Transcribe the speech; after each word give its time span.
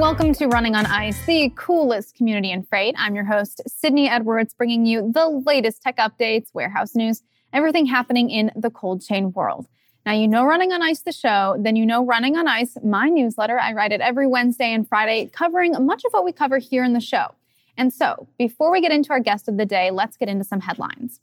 Welcome 0.00 0.34
to 0.34 0.46
Running 0.48 0.74
on 0.74 0.86
Ice, 0.86 1.24
the 1.26 1.52
coolest 1.56 2.16
community 2.16 2.50
in 2.50 2.62
freight. 2.64 2.94
I'm 2.98 3.14
your 3.14 3.24
host, 3.24 3.62
Sydney 3.66 4.08
Edwards, 4.08 4.54
bringing 4.54 4.84
you 4.84 5.12
the 5.12 5.28
latest 5.28 5.82
tech 5.82 5.98
updates, 5.98 6.48
warehouse 6.52 6.94
news, 6.94 7.22
everything 7.52 7.86
happening 7.86 8.28
in 8.28 8.50
the 8.56 8.70
cold 8.70 9.02
chain 9.02 9.32
world. 9.32 9.68
Now, 10.06 10.12
you 10.12 10.26
know 10.26 10.44
Running 10.44 10.72
on 10.72 10.82
Ice, 10.82 11.02
the 11.02 11.12
show, 11.12 11.56
then 11.58 11.76
you 11.76 11.86
know 11.86 12.04
Running 12.04 12.36
on 12.36 12.48
Ice, 12.48 12.76
my 12.82 13.08
newsletter. 13.08 13.58
I 13.58 13.72
write 13.72 13.92
it 13.92 14.00
every 14.00 14.26
Wednesday 14.26 14.72
and 14.72 14.88
Friday, 14.88 15.30
covering 15.32 15.72
much 15.86 16.04
of 16.04 16.12
what 16.12 16.24
we 16.24 16.32
cover 16.32 16.58
here 16.58 16.82
in 16.82 16.92
the 16.92 17.00
show. 17.00 17.34
And 17.80 17.94
so, 17.94 18.28
before 18.36 18.70
we 18.70 18.82
get 18.82 18.92
into 18.92 19.08
our 19.10 19.20
guest 19.20 19.48
of 19.48 19.56
the 19.56 19.64
day, 19.64 19.90
let's 19.90 20.18
get 20.18 20.28
into 20.28 20.44
some 20.44 20.60
headlines. 20.60 21.18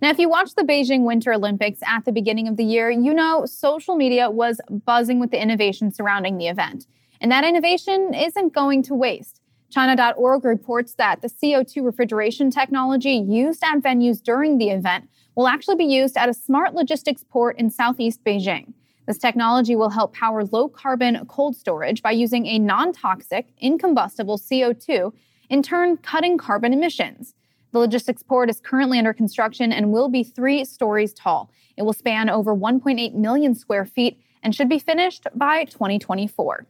Now, 0.00 0.10
if 0.10 0.18
you 0.20 0.28
watched 0.28 0.54
the 0.54 0.62
Beijing 0.62 1.02
Winter 1.02 1.32
Olympics 1.32 1.80
at 1.84 2.04
the 2.04 2.12
beginning 2.12 2.46
of 2.46 2.56
the 2.56 2.62
year, 2.62 2.88
you 2.88 3.12
know 3.12 3.46
social 3.46 3.96
media 3.96 4.30
was 4.30 4.60
buzzing 4.70 5.18
with 5.18 5.32
the 5.32 5.42
innovation 5.42 5.92
surrounding 5.92 6.38
the 6.38 6.46
event. 6.46 6.86
And 7.20 7.32
that 7.32 7.42
innovation 7.42 8.14
isn't 8.14 8.52
going 8.52 8.84
to 8.84 8.94
waste. 8.94 9.40
China.org 9.70 10.44
reports 10.44 10.94
that 10.98 11.20
the 11.20 11.28
CO2 11.28 11.84
refrigeration 11.84 12.52
technology 12.52 13.14
used 13.14 13.64
at 13.64 13.80
venues 13.80 14.22
during 14.22 14.58
the 14.58 14.70
event 14.70 15.08
will 15.34 15.48
actually 15.48 15.76
be 15.76 15.84
used 15.84 16.16
at 16.16 16.28
a 16.28 16.34
smart 16.34 16.74
logistics 16.74 17.24
port 17.28 17.58
in 17.58 17.70
southeast 17.70 18.22
Beijing. 18.22 18.72
This 19.08 19.18
technology 19.18 19.74
will 19.74 19.90
help 19.90 20.14
power 20.14 20.44
low 20.44 20.68
carbon 20.68 21.26
cold 21.26 21.56
storage 21.56 22.02
by 22.02 22.12
using 22.12 22.46
a 22.46 22.60
non 22.60 22.92
toxic, 22.92 23.48
incombustible 23.58 24.38
CO2, 24.38 25.12
in 25.52 25.62
turn, 25.62 25.98
cutting 25.98 26.38
carbon 26.38 26.72
emissions. 26.72 27.34
The 27.72 27.78
logistics 27.78 28.22
port 28.22 28.48
is 28.48 28.58
currently 28.58 28.96
under 28.96 29.12
construction 29.12 29.70
and 29.70 29.92
will 29.92 30.08
be 30.08 30.24
three 30.24 30.64
stories 30.64 31.12
tall. 31.12 31.50
It 31.76 31.82
will 31.82 31.92
span 31.92 32.30
over 32.30 32.56
1.8 32.56 33.14
million 33.14 33.54
square 33.54 33.84
feet 33.84 34.18
and 34.42 34.54
should 34.54 34.70
be 34.70 34.78
finished 34.78 35.26
by 35.34 35.64
2024. 35.64 36.66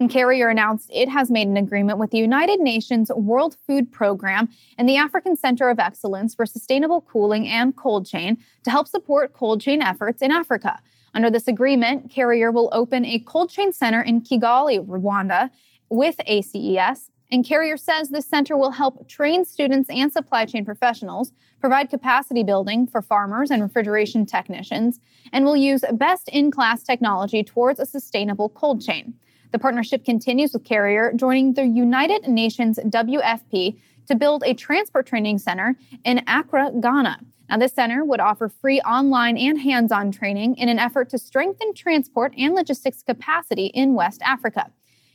And 0.00 0.10
Carrier 0.10 0.48
announced 0.48 0.90
it 0.92 1.08
has 1.08 1.30
made 1.30 1.46
an 1.46 1.56
agreement 1.56 1.98
with 1.98 2.10
the 2.10 2.18
United 2.18 2.58
Nations 2.58 3.12
World 3.14 3.56
Food 3.64 3.92
Program 3.92 4.48
and 4.76 4.88
the 4.88 4.96
African 4.96 5.36
Center 5.36 5.68
of 5.68 5.78
Excellence 5.78 6.34
for 6.34 6.46
Sustainable 6.46 7.02
Cooling 7.02 7.46
and 7.46 7.76
Cold 7.76 8.06
Chain 8.06 8.38
to 8.64 8.72
help 8.72 8.88
support 8.88 9.34
cold 9.34 9.60
chain 9.60 9.82
efforts 9.82 10.20
in 10.20 10.32
Africa. 10.32 10.80
Under 11.14 11.30
this 11.30 11.46
agreement, 11.46 12.10
Carrier 12.10 12.50
will 12.50 12.70
open 12.72 13.04
a 13.04 13.20
cold 13.20 13.50
chain 13.50 13.72
center 13.72 14.00
in 14.02 14.20
Kigali, 14.20 14.84
Rwanda, 14.84 15.50
with 15.90 16.20
ACES. 16.26 17.09
And 17.32 17.44
Carrier 17.44 17.76
says 17.76 18.08
this 18.08 18.26
center 18.26 18.56
will 18.56 18.72
help 18.72 19.08
train 19.08 19.44
students 19.44 19.88
and 19.88 20.12
supply 20.12 20.46
chain 20.46 20.64
professionals, 20.64 21.32
provide 21.60 21.88
capacity 21.88 22.42
building 22.42 22.88
for 22.88 23.02
farmers 23.02 23.52
and 23.52 23.62
refrigeration 23.62 24.26
technicians, 24.26 24.98
and 25.32 25.44
will 25.44 25.56
use 25.56 25.84
best 25.92 26.28
in 26.28 26.50
class 26.50 26.82
technology 26.82 27.44
towards 27.44 27.78
a 27.78 27.86
sustainable 27.86 28.48
cold 28.48 28.82
chain. 28.82 29.14
The 29.52 29.60
partnership 29.60 30.04
continues 30.04 30.52
with 30.52 30.64
Carrier, 30.64 31.12
joining 31.14 31.54
the 31.54 31.66
United 31.66 32.26
Nations 32.26 32.78
WFP 32.78 33.78
to 34.08 34.14
build 34.16 34.42
a 34.44 34.54
transport 34.54 35.06
training 35.06 35.38
center 35.38 35.76
in 36.04 36.22
Accra, 36.26 36.72
Ghana. 36.80 37.20
Now, 37.48 37.58
this 37.58 37.72
center 37.72 38.04
would 38.04 38.20
offer 38.20 38.48
free 38.48 38.80
online 38.80 39.36
and 39.36 39.60
hands 39.60 39.90
on 39.92 40.12
training 40.12 40.56
in 40.56 40.68
an 40.68 40.78
effort 40.78 41.10
to 41.10 41.18
strengthen 41.18 41.74
transport 41.74 42.32
and 42.36 42.54
logistics 42.54 43.02
capacity 43.02 43.66
in 43.66 43.94
West 43.94 44.20
Africa. 44.22 44.70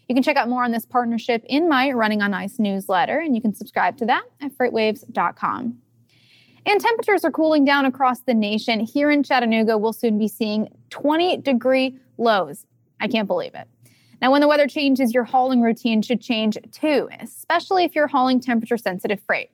You 0.08 0.16
can 0.16 0.24
check 0.24 0.38
out 0.38 0.50
more 0.50 0.64
on 0.64 0.72
this 0.72 0.86
partnership 0.86 1.44
in 1.48 1.68
my 1.68 1.92
Running 1.92 2.22
on 2.22 2.34
Ice 2.34 2.60
newsletter, 2.60 3.20
and 3.20 3.36
you 3.36 3.42
can 3.42 3.54
subscribe 3.54 3.98
to 3.98 4.06
that 4.06 4.24
at 4.42 4.52
freightwaves.com. 4.52 5.78
And 6.68 6.82
temperatures 6.82 7.24
are 7.24 7.32
cooling 7.32 7.66
down 7.66 7.86
across 7.86 8.22
the 8.22 8.34
nation. 8.34 8.80
Here 8.80 9.12
in 9.12 9.24
Chattanooga, 9.24 9.78
we'll 9.78 9.94
soon 9.94 10.18
be 10.18 10.28
seeing 10.28 10.70
20 10.90 11.38
degree 11.38 12.00
lows. 12.18 12.66
I 13.00 13.08
can't 13.08 13.28
believe 13.28 13.54
it. 13.54 13.68
Now, 14.22 14.32
when 14.32 14.42
the 14.42 14.48
weather 14.48 14.68
changes, 14.68 15.14
your 15.14 15.26
hauling 15.26 15.62
routine 15.62 16.02
should 16.02 16.22
change 16.22 16.58
too, 16.72 17.10
especially 17.20 17.84
if 17.84 17.96
you're 17.96 18.08
hauling 18.08 18.40
temperature 18.40 18.78
sensitive 18.78 19.20
freight. 19.22 19.52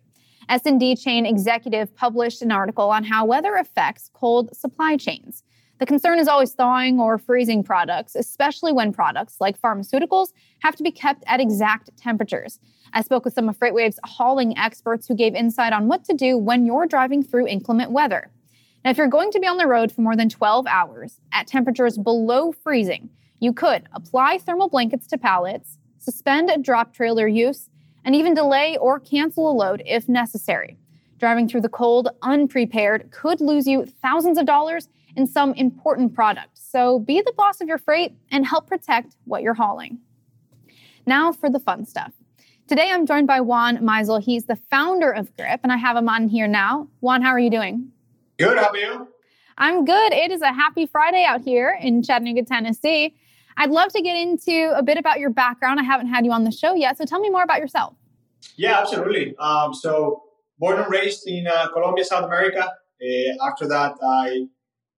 S&D 0.47 0.95
Chain 0.95 1.25
executive 1.25 1.95
published 1.95 2.41
an 2.41 2.51
article 2.51 2.89
on 2.89 3.03
how 3.03 3.25
weather 3.25 3.55
affects 3.55 4.09
cold 4.13 4.55
supply 4.55 4.97
chains. 4.97 5.43
The 5.81 5.87
concern 5.87 6.19
is 6.19 6.27
always 6.27 6.51
thawing 6.51 6.99
or 6.99 7.17
freezing 7.17 7.63
products, 7.63 8.13
especially 8.13 8.71
when 8.71 8.93
products 8.93 9.37
like 9.39 9.59
pharmaceuticals 9.59 10.27
have 10.59 10.75
to 10.75 10.83
be 10.83 10.91
kept 10.91 11.23
at 11.25 11.39
exact 11.39 11.89
temperatures. 11.97 12.59
I 12.93 13.01
spoke 13.01 13.25
with 13.25 13.33
some 13.33 13.49
of 13.49 13.57
FreightWave's 13.57 13.99
hauling 14.03 14.55
experts 14.59 15.07
who 15.07 15.15
gave 15.15 15.33
insight 15.33 15.73
on 15.73 15.87
what 15.87 16.03
to 16.05 16.13
do 16.13 16.37
when 16.37 16.67
you're 16.67 16.85
driving 16.85 17.23
through 17.23 17.47
inclement 17.47 17.89
weather. 17.89 18.29
Now, 18.85 18.91
if 18.91 18.97
you're 18.97 19.07
going 19.07 19.31
to 19.31 19.39
be 19.39 19.47
on 19.47 19.57
the 19.57 19.65
road 19.65 19.91
for 19.91 20.01
more 20.01 20.15
than 20.15 20.29
12 20.29 20.67
hours 20.67 21.19
at 21.33 21.47
temperatures 21.47 21.97
below 21.97 22.51
freezing, 22.51 23.09
you 23.39 23.51
could 23.51 23.89
apply 23.91 24.37
thermal 24.37 24.69
blankets 24.69 25.07
to 25.07 25.17
pallets, 25.17 25.79
suspend 25.97 26.51
a 26.51 26.59
drop 26.59 26.93
trailer 26.93 27.27
use, 27.27 27.71
and 28.05 28.15
even 28.15 28.35
delay 28.35 28.77
or 28.77 28.99
cancel 28.99 29.49
a 29.49 29.51
load 29.51 29.81
if 29.87 30.07
necessary. 30.07 30.77
Driving 31.17 31.47
through 31.49 31.61
the 31.61 31.69
cold 31.69 32.09
unprepared 32.21 33.09
could 33.09 33.41
lose 33.41 33.65
you 33.65 33.85
thousands 33.85 34.37
of 34.37 34.45
dollars 34.45 34.87
in 35.15 35.27
some 35.27 35.53
important 35.53 36.13
product. 36.13 36.57
So 36.57 36.99
be 36.99 37.21
the 37.21 37.33
boss 37.35 37.61
of 37.61 37.67
your 37.67 37.77
freight 37.77 38.13
and 38.31 38.45
help 38.45 38.67
protect 38.67 39.15
what 39.25 39.41
you're 39.41 39.53
hauling. 39.53 39.99
Now 41.05 41.31
for 41.31 41.49
the 41.49 41.59
fun 41.59 41.85
stuff. 41.85 42.13
Today 42.67 42.89
I'm 42.91 43.05
joined 43.05 43.27
by 43.27 43.41
Juan 43.41 43.79
Meisel. 43.79 44.23
He's 44.23 44.45
the 44.45 44.55
founder 44.55 45.11
of 45.11 45.35
Grip, 45.35 45.59
and 45.63 45.71
I 45.71 45.77
have 45.77 45.97
him 45.97 46.07
on 46.07 46.29
here 46.29 46.47
now. 46.47 46.87
Juan, 47.01 47.21
how 47.21 47.29
are 47.31 47.39
you 47.39 47.49
doing? 47.49 47.91
Good. 48.39 48.57
How 48.57 48.69
are 48.69 48.77
you? 48.77 49.07
I'm 49.57 49.83
good. 49.83 50.13
It 50.13 50.31
is 50.31 50.41
a 50.41 50.53
happy 50.53 50.85
Friday 50.85 51.25
out 51.25 51.41
here 51.41 51.77
in 51.81 52.01
Chattanooga, 52.01 52.43
Tennessee. 52.43 53.15
I'd 53.57 53.71
love 53.71 53.91
to 53.93 54.01
get 54.01 54.15
into 54.15 54.73
a 54.75 54.81
bit 54.81 54.97
about 54.97 55.19
your 55.19 55.29
background. 55.29 55.79
I 55.79 55.83
haven't 55.83 56.07
had 56.07 56.25
you 56.25 56.31
on 56.31 56.45
the 56.45 56.51
show 56.51 56.73
yet, 56.73 56.97
so 56.97 57.05
tell 57.05 57.19
me 57.19 57.29
more 57.29 57.43
about 57.43 57.59
yourself. 57.59 57.93
Yeah, 58.55 58.79
absolutely. 58.79 59.35
Um, 59.37 59.73
so, 59.73 60.23
born 60.57 60.79
and 60.79 60.89
raised 60.89 61.27
in 61.27 61.47
uh, 61.47 61.67
Colombia, 61.73 62.05
South 62.05 62.23
America. 62.23 62.63
Uh, 63.01 63.47
after 63.47 63.67
that, 63.67 63.95
I 64.01 64.47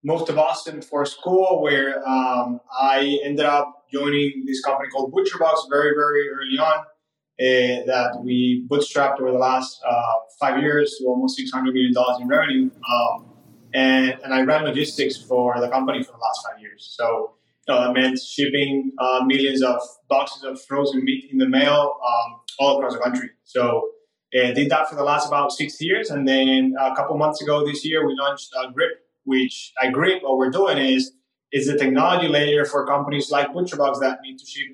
moved 0.03 0.27
to 0.27 0.33
Boston 0.33 0.81
for 0.81 1.05
school, 1.05 1.61
where 1.61 2.07
um, 2.07 2.59
I 2.77 3.19
ended 3.23 3.45
up 3.45 3.85
joining 3.91 4.43
this 4.45 4.61
company 4.61 4.89
called 4.89 5.13
ButcherBox 5.13 5.69
very, 5.69 5.91
very 5.95 6.29
early 6.29 6.57
on. 6.59 6.85
Uh, 7.41 7.83
that 7.87 8.21
we 8.23 8.63
bootstrapped 8.69 9.19
over 9.19 9.31
the 9.31 9.37
last 9.39 9.81
uh, 9.89 10.13
five 10.39 10.61
years 10.61 10.97
to 10.99 11.07
almost 11.07 11.39
$600 11.39 11.73
million 11.73 11.91
in 12.21 12.27
revenue. 12.27 12.69
Um, 12.93 13.25
and, 13.73 14.15
and 14.23 14.31
I 14.31 14.41
ran 14.43 14.65
logistics 14.65 15.17
for 15.17 15.59
the 15.59 15.67
company 15.67 16.03
for 16.03 16.11
the 16.11 16.19
last 16.19 16.45
five 16.47 16.61
years. 16.61 16.93
So 16.95 17.33
that 17.65 17.93
meant 17.93 18.19
shipping 18.19 18.91
uh, 18.99 19.21
millions 19.25 19.63
of 19.63 19.81
boxes 20.09 20.43
of 20.43 20.61
frozen 20.61 21.03
meat 21.03 21.29
in 21.31 21.39
the 21.39 21.47
mail 21.47 21.95
um, 22.05 22.39
all 22.59 22.77
across 22.77 22.93
the 22.93 22.99
country. 22.99 23.31
So 23.45 23.89
uh, 24.35 24.51
did 24.51 24.69
that 24.69 24.89
for 24.89 24.95
the 24.95 25.03
last 25.03 25.27
about 25.27 25.51
six 25.51 25.81
years, 25.81 26.09
and 26.09 26.27
then 26.27 26.75
a 26.79 26.95
couple 26.95 27.17
months 27.17 27.41
ago 27.41 27.65
this 27.65 27.85
year 27.85 28.05
we 28.05 28.15
launched 28.19 28.51
uh, 28.57 28.69
Grip, 28.71 28.91
which 29.25 29.73
I 29.81 29.89
Grip 29.89 30.23
what 30.23 30.37
we're 30.37 30.51
doing 30.51 30.77
is 30.77 31.11
is 31.51 31.67
the 31.67 31.77
technology 31.77 32.27
layer 32.27 32.65
for 32.65 32.85
companies 32.87 33.29
like 33.29 33.53
ButcherBox 33.53 33.99
that 34.01 34.19
need 34.23 34.39
to 34.39 34.45
ship 34.45 34.69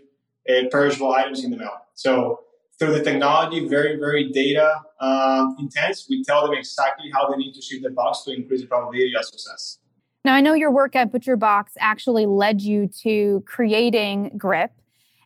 uh, 0.49 0.69
perishable 0.71 1.11
items 1.11 1.43
in 1.43 1.51
the 1.51 1.57
mail. 1.57 1.77
So 1.93 2.39
through 2.79 2.93
the 2.93 3.03
technology, 3.03 3.67
very 3.67 3.97
very 3.97 4.31
data 4.31 4.81
um, 4.99 5.55
intense, 5.59 6.07
we 6.09 6.23
tell 6.23 6.45
them 6.45 6.55
exactly 6.55 7.11
how 7.13 7.29
they 7.29 7.37
need 7.37 7.53
to 7.53 7.61
ship 7.61 7.81
the 7.83 7.89
box 7.89 8.23
to 8.23 8.33
increase 8.33 8.61
the 8.61 8.67
probability 8.67 9.13
of 9.15 9.25
success. 9.25 9.79
Now, 10.25 10.35
I 10.35 10.41
know 10.41 10.53
your 10.53 10.71
work 10.71 10.95
at 10.95 11.11
ButcherBox 11.11 11.71
actually 11.79 12.25
led 12.25 12.61
you 12.61 12.89
to 13.03 13.41
creating 13.45 14.31
Grip. 14.37 14.71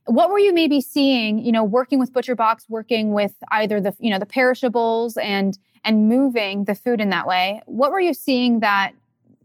What 0.05 0.29
were 0.29 0.37
you 0.37 0.53
maybe 0.53 0.81
seeing, 0.81 1.39
you 1.39 1.51
know, 1.51 1.63
working 1.63 1.97
with 1.97 2.13
ButcherBox, 2.13 2.69
working 2.69 3.13
with 3.13 3.33
either 3.51 3.81
the, 3.81 3.95
you 3.99 4.11
know, 4.11 4.19
the 4.19 4.25
perishables 4.25 5.17
and 5.17 5.57
and 5.85 6.07
moving 6.07 6.65
the 6.65 6.75
food 6.75 7.01
in 7.01 7.09
that 7.09 7.25
way? 7.27 7.61
What 7.65 7.91
were 7.91 7.99
you 7.99 8.13
seeing 8.13 8.59
that 8.59 8.93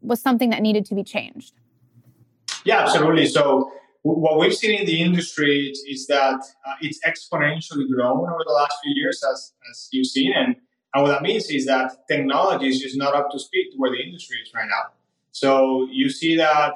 was 0.09 0.21
something 0.21 0.51
that 0.51 0.63
needed 0.63 0.85
to 0.87 0.95
be 0.95 1.05
changed? 1.05 1.53
Yeah, 2.65 2.81
absolutely. 2.81 3.27
So 3.27 3.71
what 4.03 4.39
we've 4.39 4.55
seen 4.55 4.81
in 4.81 4.87
the 4.87 5.01
industry 5.01 5.73
is, 5.89 6.07
that 6.07 6.41
uh, 6.67 6.73
it's 6.81 6.99
exponentially 7.07 7.87
grown 7.95 8.21
over 8.21 8.43
the 8.47 8.53
last 8.53 8.75
few 8.83 8.95
years, 8.95 9.23
as, 9.31 9.53
as 9.71 9.89
you've 9.93 10.07
seen. 10.07 10.33
And, 10.35 10.57
and 10.95 11.03
what 11.03 11.11
that 11.11 11.23
means 11.23 11.51
is 11.51 11.67
that 11.67 11.93
technology 12.09 12.69
is 12.69 12.81
just 12.81 12.97
not 12.97 13.15
up 13.15 13.31
to 13.31 13.39
speed 13.39 13.71
to 13.73 13.77
where 13.77 13.91
the 13.91 14.03
industry 14.03 14.39
is 14.43 14.51
right 14.55 14.67
now. 14.69 14.93
So 15.33 15.87
you 15.93 16.09
see 16.09 16.37
that 16.37 16.73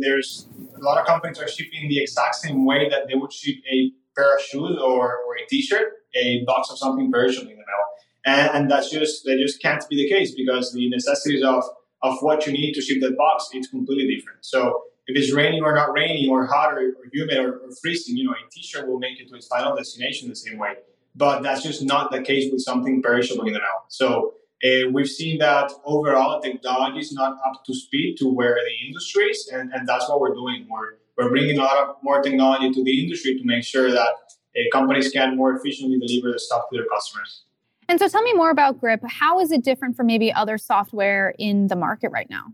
there's 0.00 0.46
a 0.76 0.80
lot 0.80 0.98
of 0.98 1.06
companies 1.06 1.38
are 1.40 1.48
shipping 1.48 1.88
the 1.88 2.00
exact 2.00 2.36
same 2.36 2.64
way 2.64 2.88
that 2.88 3.08
they 3.08 3.14
would 3.14 3.32
ship 3.32 3.56
a 3.70 3.92
pair 4.16 4.36
of 4.36 4.40
shoes 4.40 4.78
or, 4.80 5.18
or 5.24 5.36
a 5.36 5.46
t-shirt, 5.48 5.88
a 6.14 6.44
box 6.44 6.70
of 6.70 6.78
something 6.78 7.10
perishable 7.10 7.50
in 7.50 7.56
the 7.56 7.66
mail. 7.70 7.84
And, 8.24 8.50
and 8.56 8.70
that's 8.70 8.90
just, 8.90 9.24
that 9.24 9.38
just 9.38 9.60
can't 9.60 9.82
be 9.88 9.96
the 9.96 10.08
case 10.08 10.34
because 10.34 10.72
the 10.72 10.88
necessities 10.88 11.42
of, 11.42 11.64
of 12.02 12.18
what 12.20 12.46
you 12.46 12.52
need 12.52 12.72
to 12.74 12.80
ship 12.80 13.00
that 13.00 13.16
box, 13.16 13.48
it's 13.52 13.68
completely 13.68 14.14
different. 14.14 14.44
So 14.44 14.84
if 15.06 15.16
it's 15.16 15.32
raining 15.32 15.62
or 15.62 15.74
not 15.74 15.92
raining 15.92 16.30
or 16.30 16.46
hot 16.46 16.74
or, 16.74 16.78
or 16.78 17.04
humid 17.12 17.38
or, 17.38 17.58
or 17.58 17.70
freezing, 17.82 18.16
you 18.16 18.24
know, 18.24 18.32
a 18.32 18.50
t-shirt 18.50 18.86
will 18.86 18.98
make 18.98 19.18
it 19.20 19.28
to 19.28 19.36
its 19.36 19.46
final 19.46 19.74
destination 19.74 20.28
the 20.28 20.36
same 20.36 20.58
way. 20.58 20.74
but 21.18 21.42
that's 21.42 21.62
just 21.62 21.82
not 21.84 22.10
the 22.12 22.22
case 22.22 22.50
with 22.50 22.62
something 22.62 23.02
perishable 23.02 23.46
in 23.46 23.52
the 23.52 23.58
mail. 23.58 23.80
So 23.88 24.34
uh, 24.64 24.88
we've 24.92 25.08
seen 25.08 25.38
that 25.38 25.70
overall 25.84 26.40
technology 26.40 27.00
is 27.00 27.12
not 27.12 27.32
up 27.46 27.64
to 27.66 27.74
speed 27.74 28.16
to 28.18 28.28
where 28.28 28.54
the 28.54 28.86
industry 28.86 29.24
is, 29.24 29.48
and, 29.52 29.72
and 29.72 29.86
that's 29.88 30.08
what 30.08 30.20
we're 30.20 30.34
doing. 30.34 30.66
We're, 30.70 30.92
we're 31.16 31.30
bringing 31.30 31.58
a 31.58 31.62
lot 31.62 31.78
of 31.78 31.96
more 32.02 32.22
technology 32.22 32.72
to 32.72 32.84
the 32.84 33.02
industry 33.02 33.36
to 33.36 33.44
make 33.44 33.64
sure 33.64 33.90
that 33.90 34.08
uh, 34.56 34.60
companies 34.72 35.10
can 35.10 35.36
more 35.36 35.56
efficiently 35.56 35.98
deliver 35.98 36.32
the 36.32 36.38
stuff 36.38 36.62
to 36.70 36.78
their 36.78 36.86
customers. 36.86 37.44
And 37.88 37.98
so 37.98 38.08
tell 38.08 38.22
me 38.22 38.34
more 38.34 38.50
about 38.50 38.78
Grip. 38.80 39.00
How 39.08 39.40
is 39.40 39.50
it 39.50 39.64
different 39.64 39.96
from 39.96 40.06
maybe 40.06 40.32
other 40.32 40.58
software 40.58 41.34
in 41.38 41.68
the 41.68 41.76
market 41.76 42.10
right 42.10 42.28
now? 42.28 42.52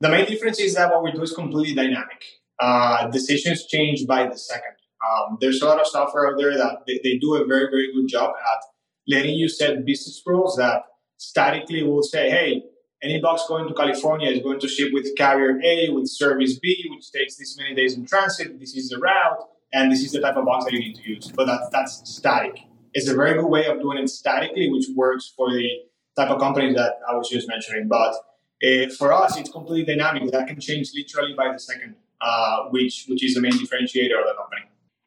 The 0.00 0.08
main 0.08 0.26
difference 0.26 0.58
is 0.58 0.74
that 0.74 0.90
what 0.90 1.02
we 1.02 1.12
do 1.12 1.22
is 1.22 1.32
completely 1.32 1.74
dynamic. 1.74 2.24
Uh, 2.60 3.06
decisions 3.08 3.66
change 3.66 4.06
by 4.06 4.26
the 4.26 4.36
second. 4.36 4.74
Um, 5.06 5.38
there's 5.40 5.62
a 5.62 5.66
lot 5.66 5.80
of 5.80 5.86
software 5.86 6.28
out 6.28 6.38
there 6.38 6.56
that 6.56 6.78
they, 6.86 7.00
they 7.04 7.18
do 7.18 7.36
a 7.36 7.46
very, 7.46 7.66
very 7.70 7.92
good 7.92 8.08
job 8.08 8.30
at 8.30 8.64
letting 9.06 9.34
you 9.34 9.48
set 9.48 9.84
business 9.86 10.20
rules 10.26 10.56
that 10.56 10.82
statically 11.18 11.84
will 11.84 12.02
say, 12.02 12.30
hey, 12.30 12.62
any 13.00 13.20
box 13.20 13.44
going 13.46 13.68
to 13.68 13.74
California 13.74 14.28
is 14.28 14.42
going 14.42 14.58
to 14.58 14.68
ship 14.68 14.88
with 14.92 15.16
carrier 15.16 15.60
A 15.64 15.88
with 15.90 16.08
service 16.08 16.58
B, 16.58 16.84
which 16.90 17.12
takes 17.12 17.36
this 17.36 17.56
many 17.56 17.74
days 17.74 17.96
in 17.96 18.06
transit. 18.06 18.58
This 18.58 18.74
is 18.74 18.88
the 18.88 18.98
route, 18.98 19.38
and 19.72 19.92
this 19.92 20.02
is 20.02 20.12
the 20.12 20.20
type 20.20 20.36
of 20.36 20.44
box 20.44 20.64
that 20.64 20.72
you 20.72 20.80
need 20.80 20.96
to 20.96 21.08
use. 21.08 21.30
But 21.30 21.46
that, 21.46 21.70
that's 21.70 22.02
static. 22.04 22.58
It's 22.94 23.08
a 23.08 23.14
very 23.14 23.34
good 23.34 23.48
way 23.48 23.66
of 23.66 23.80
doing 23.80 23.98
it 23.98 24.08
statically, 24.08 24.70
which 24.70 24.86
works 24.94 25.32
for 25.36 25.50
the 25.50 25.68
type 26.16 26.30
of 26.30 26.40
companies 26.40 26.74
that 26.76 26.94
I 27.08 27.14
was 27.14 27.28
just 27.28 27.48
mentioning. 27.48 27.88
But 27.88 28.14
uh, 28.64 28.88
for 28.98 29.12
us, 29.12 29.38
it's 29.38 29.50
completely 29.50 29.94
dynamic. 29.94 30.30
That 30.32 30.48
can 30.48 30.60
change 30.60 30.90
literally 30.94 31.34
by 31.36 31.52
the 31.52 31.58
second, 31.58 31.94
uh, 32.20 32.64
which 32.70 33.06
which 33.08 33.24
is 33.24 33.34
the 33.34 33.40
main 33.40 33.52
differentiator 33.52 34.18
of 34.18 34.26
the 34.26 34.34
company. 34.36 34.62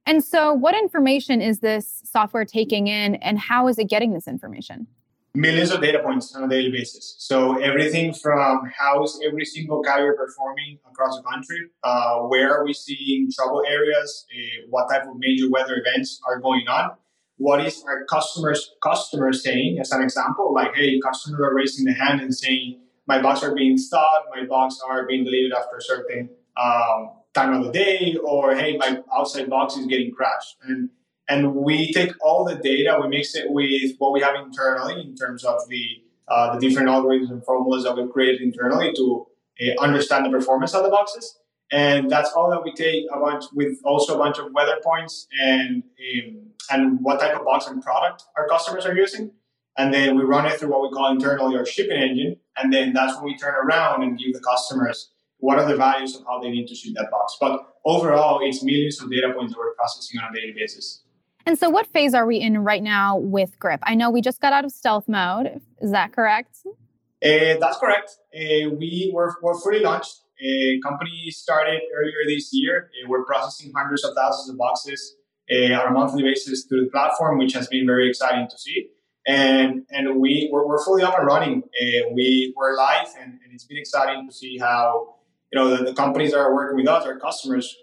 And 0.05 0.23
so, 0.23 0.53
what 0.53 0.75
information 0.75 1.41
is 1.41 1.59
this 1.59 2.01
software 2.05 2.45
taking 2.45 2.87
in, 2.87 3.15
and 3.15 3.37
how 3.37 3.67
is 3.67 3.77
it 3.77 3.89
getting 3.89 4.13
this 4.13 4.27
information? 4.27 4.87
Millions 5.33 5.71
of 5.71 5.79
data 5.79 5.99
points 5.99 6.35
on 6.35 6.43
a 6.43 6.47
daily 6.49 6.69
basis. 6.69 7.15
So 7.17 7.57
everything 7.59 8.13
from 8.13 8.69
how's 8.77 9.17
every 9.25 9.45
single 9.45 9.81
carrier 9.81 10.13
performing 10.13 10.77
across 10.89 11.15
the 11.15 11.23
country, 11.23 11.69
uh, 11.85 12.19
where 12.23 12.53
are 12.53 12.65
we 12.65 12.73
seeing 12.73 13.31
trouble 13.31 13.63
areas, 13.65 14.25
uh, 14.29 14.67
what 14.69 14.89
type 14.89 15.03
of 15.03 15.15
major 15.17 15.49
weather 15.49 15.81
events 15.85 16.19
are 16.27 16.41
going 16.41 16.67
on, 16.67 16.97
what 17.41 17.65
is 17.65 17.83
our 17.87 18.05
customers 18.05 18.71
customers 18.83 19.43
saying 19.43 19.79
as 19.79 19.91
an 19.91 20.03
example, 20.03 20.53
like 20.53 20.75
hey, 20.75 20.99
customers 20.99 21.41
are 21.41 21.55
raising 21.55 21.85
the 21.85 21.93
hand 21.93 22.21
and 22.21 22.33
saying 22.33 22.79
my 23.07 23.19
box 23.19 23.41
are 23.43 23.55
being 23.55 23.77
stalled, 23.77 24.25
my 24.35 24.45
box 24.45 24.79
are 24.87 25.07
being 25.07 25.23
deleted 25.23 25.51
after 25.51 25.77
a 25.77 25.81
certain 25.81 26.29
um, 26.55 27.09
time 27.33 27.53
of 27.53 27.65
the 27.65 27.71
day, 27.71 28.15
or 28.23 28.55
hey, 28.55 28.77
my 28.77 28.99
outside 29.15 29.49
box 29.49 29.75
is 29.75 29.87
getting 29.87 30.11
crashed. 30.11 30.57
And 30.63 30.89
and 31.27 31.55
we 31.55 31.91
take 31.93 32.11
all 32.21 32.45
the 32.45 32.55
data, 32.55 32.99
we 33.01 33.07
mix 33.07 33.33
it 33.35 33.45
with 33.49 33.95
what 33.97 34.11
we 34.13 34.21
have 34.21 34.35
internally 34.35 35.01
in 35.01 35.15
terms 35.15 35.43
of 35.43 35.67
the 35.67 35.83
uh, 36.27 36.53
the 36.53 36.59
different 36.59 36.89
algorithms 36.89 37.31
and 37.31 37.43
formulas 37.43 37.83
that 37.85 37.97
we've 37.97 38.11
created 38.11 38.41
internally 38.41 38.93
to 38.93 39.25
uh, 39.61 39.81
understand 39.81 40.25
the 40.25 40.29
performance 40.29 40.75
of 40.75 40.83
the 40.83 40.89
boxes. 40.89 41.39
And 41.71 42.09
that's 42.09 42.31
all 42.33 42.49
that 42.51 42.63
we 42.63 42.73
take 42.73 43.05
a 43.13 43.19
bunch 43.19 43.45
with 43.53 43.77
also 43.85 44.15
a 44.15 44.17
bunch 44.17 44.37
of 44.37 44.51
weather 44.51 44.77
points 44.83 45.27
and 45.41 45.83
um, 45.83 46.47
and 46.69 46.99
what 47.01 47.19
type 47.19 47.35
of 47.35 47.45
box 47.45 47.67
and 47.67 47.81
product 47.81 48.23
our 48.37 48.47
customers 48.47 48.85
are 48.85 48.95
using. 48.95 49.31
And 49.77 49.93
then 49.93 50.17
we 50.17 50.23
run 50.23 50.45
it 50.45 50.59
through 50.59 50.69
what 50.69 50.81
we 50.81 50.89
call 50.89 51.11
internally 51.11 51.55
our 51.55 51.65
shipping 51.65 51.97
engine. 51.97 52.37
And 52.57 52.73
then 52.73 52.93
that's 52.93 53.15
when 53.15 53.25
we 53.25 53.37
turn 53.37 53.55
around 53.55 54.03
and 54.03 54.19
give 54.19 54.33
the 54.33 54.41
customers 54.41 55.11
what 55.37 55.57
are 55.57 55.67
the 55.67 55.75
values 55.75 56.15
of 56.15 56.23
how 56.25 56.39
they 56.39 56.49
need 56.49 56.67
to 56.67 56.75
ship 56.75 56.93
that 56.95 57.09
box. 57.09 57.37
But 57.39 57.61
overall, 57.85 58.39
it's 58.43 58.63
millions 58.63 59.01
of 59.01 59.09
data 59.09 59.33
points 59.33 59.53
that 59.53 59.59
we're 59.59 59.73
processing 59.73 60.19
on 60.19 60.35
a 60.35 60.39
daily 60.39 60.53
basis. 60.53 61.03
And 61.45 61.57
so, 61.57 61.69
what 61.69 61.87
phase 61.87 62.13
are 62.13 62.27
we 62.27 62.37
in 62.39 62.59
right 62.59 62.83
now 62.83 63.17
with 63.17 63.57
Grip? 63.57 63.79
I 63.83 63.95
know 63.95 64.11
we 64.11 64.21
just 64.21 64.39
got 64.41 64.53
out 64.53 64.65
of 64.65 64.71
stealth 64.71 65.07
mode. 65.07 65.61
Is 65.81 65.91
that 65.91 66.11
correct? 66.11 66.59
Uh, 66.65 67.57
that's 67.59 67.77
correct. 67.77 68.17
Uh, 68.35 68.69
we 68.77 69.11
were, 69.13 69.35
were 69.41 69.59
fully 69.59 69.79
launched. 69.79 70.21
A 70.43 70.79
company 70.81 71.29
started 71.29 71.81
earlier 71.95 72.25
this 72.25 72.49
year. 72.51 72.89
Uh, 72.91 73.07
we're 73.07 73.23
processing 73.25 73.71
hundreds 73.75 74.03
of 74.03 74.15
thousands 74.15 74.49
of 74.49 74.57
boxes 74.57 75.15
uh, 75.51 75.73
on 75.73 75.87
a 75.87 75.91
monthly 75.91 76.23
basis 76.23 76.65
through 76.65 76.85
the 76.85 76.91
platform, 76.91 77.37
which 77.37 77.53
has 77.53 77.67
been 77.67 77.85
very 77.85 78.09
exciting 78.09 78.47
to 78.49 78.57
see. 78.57 78.89
And 79.27 79.83
and 79.91 80.19
we 80.19 80.49
we're, 80.51 80.65
we're 80.65 80.83
fully 80.83 81.03
up 81.03 81.15
and 81.17 81.27
running. 81.27 81.61
Uh, 81.79 82.09
we 82.13 82.53
were 82.57 82.75
live, 82.75 83.07
and, 83.19 83.33
and, 83.43 83.53
it's 83.53 83.65
been 83.65 83.77
exciting 83.77 84.27
to 84.27 84.33
see 84.33 84.57
how 84.57 85.15
you 85.53 85.59
know 85.59 85.75
the, 85.75 85.83
the, 85.83 85.93
companies 85.93 86.31
that 86.31 86.39
are 86.39 86.55
working 86.55 86.77
with 86.77 86.87
us, 86.87 87.05
our 87.05 87.19
customers, 87.19 87.77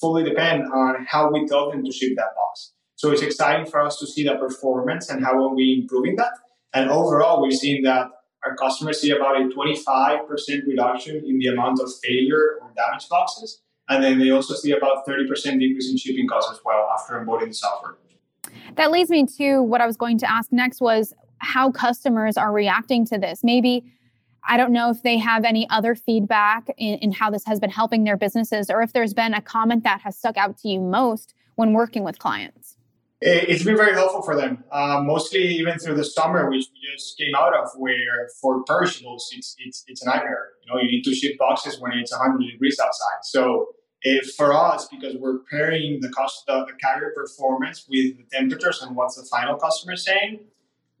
fully 0.00 0.22
depend 0.22 0.62
on 0.72 1.04
how 1.08 1.32
we 1.32 1.48
tell 1.48 1.68
them 1.68 1.84
to 1.84 1.90
ship 1.90 2.12
that 2.14 2.36
box. 2.36 2.74
So 2.94 3.10
it's 3.10 3.22
exciting 3.22 3.66
for 3.66 3.80
us 3.80 3.98
to 3.98 4.06
see 4.06 4.22
the 4.22 4.36
performance 4.36 5.10
and 5.10 5.24
how 5.24 5.32
are 5.32 5.52
we 5.52 5.80
improving 5.82 6.14
that. 6.16 6.30
And 6.72 6.88
overall, 6.90 7.42
we've 7.42 7.58
seen 7.58 7.82
that 7.82 8.06
our 8.44 8.54
customers 8.56 9.00
see 9.00 9.10
about 9.10 9.40
a 9.40 9.44
25% 9.44 10.66
reduction 10.66 11.16
in 11.16 11.38
the 11.38 11.46
amount 11.46 11.80
of 11.80 11.90
failure 12.02 12.58
or 12.60 12.72
damaged 12.76 13.08
boxes. 13.08 13.62
And 13.88 14.02
then 14.02 14.18
they 14.18 14.30
also 14.30 14.54
see 14.54 14.72
about 14.72 15.06
30% 15.06 15.28
decrease 15.58 15.90
in 15.90 15.96
shipping 15.96 16.26
costs 16.26 16.52
as 16.52 16.58
well 16.64 16.88
after 16.94 17.14
onboarding 17.14 17.48
the 17.48 17.54
software. 17.54 17.96
That 18.76 18.90
leads 18.90 19.10
me 19.10 19.26
to 19.38 19.62
what 19.62 19.80
I 19.80 19.86
was 19.86 19.96
going 19.96 20.18
to 20.18 20.30
ask 20.30 20.52
next 20.52 20.80
was 20.80 21.12
how 21.38 21.70
customers 21.70 22.36
are 22.36 22.52
reacting 22.52 23.06
to 23.06 23.18
this. 23.18 23.40
Maybe 23.42 23.84
I 24.46 24.56
don't 24.56 24.72
know 24.72 24.90
if 24.90 25.02
they 25.02 25.18
have 25.18 25.44
any 25.44 25.68
other 25.70 25.94
feedback 25.94 26.68
in, 26.76 26.98
in, 26.98 27.12
how 27.12 27.30
this 27.30 27.44
has 27.46 27.60
been 27.60 27.70
helping 27.70 28.04
their 28.04 28.16
businesses 28.16 28.68
or 28.68 28.82
if 28.82 28.92
there's 28.92 29.14
been 29.14 29.32
a 29.32 29.40
comment 29.40 29.84
that 29.84 30.02
has 30.02 30.18
stuck 30.18 30.36
out 30.36 30.58
to 30.58 30.68
you 30.68 30.80
most 30.80 31.34
when 31.54 31.72
working 31.72 32.04
with 32.04 32.18
clients. 32.18 32.76
It's 33.26 33.64
been 33.64 33.76
very 33.76 33.94
helpful 33.94 34.20
for 34.20 34.36
them, 34.36 34.64
uh, 34.70 35.00
mostly 35.02 35.40
even 35.40 35.78
through 35.78 35.94
the 35.94 36.04
summer, 36.04 36.50
which 36.50 36.66
we 36.74 36.92
just 36.92 37.16
came 37.16 37.34
out 37.34 37.56
of, 37.56 37.70
where 37.78 38.28
for 38.38 38.62
perishables, 38.64 39.30
it's, 39.34 39.56
it's, 39.58 39.82
it's 39.88 40.02
a 40.02 40.06
nightmare. 40.06 40.48
You 40.62 40.74
know, 40.74 40.80
you 40.82 40.88
need 40.88 41.04
to 41.04 41.14
ship 41.14 41.38
boxes 41.38 41.80
when 41.80 41.92
it's 41.92 42.12
100 42.12 42.38
degrees 42.50 42.78
outside. 42.78 43.20
So 43.22 43.68
if 44.02 44.34
for 44.34 44.52
us, 44.52 44.86
because 44.88 45.16
we're 45.16 45.38
pairing 45.50 46.00
the 46.02 46.10
cost 46.10 46.44
of 46.48 46.66
the 46.66 46.74
carrier 46.74 47.14
performance 47.16 47.86
with 47.88 48.18
the 48.18 48.24
temperatures 48.30 48.82
and 48.82 48.94
what's 48.94 49.16
the 49.16 49.26
final 49.30 49.56
customer 49.56 49.96
saying, 49.96 50.40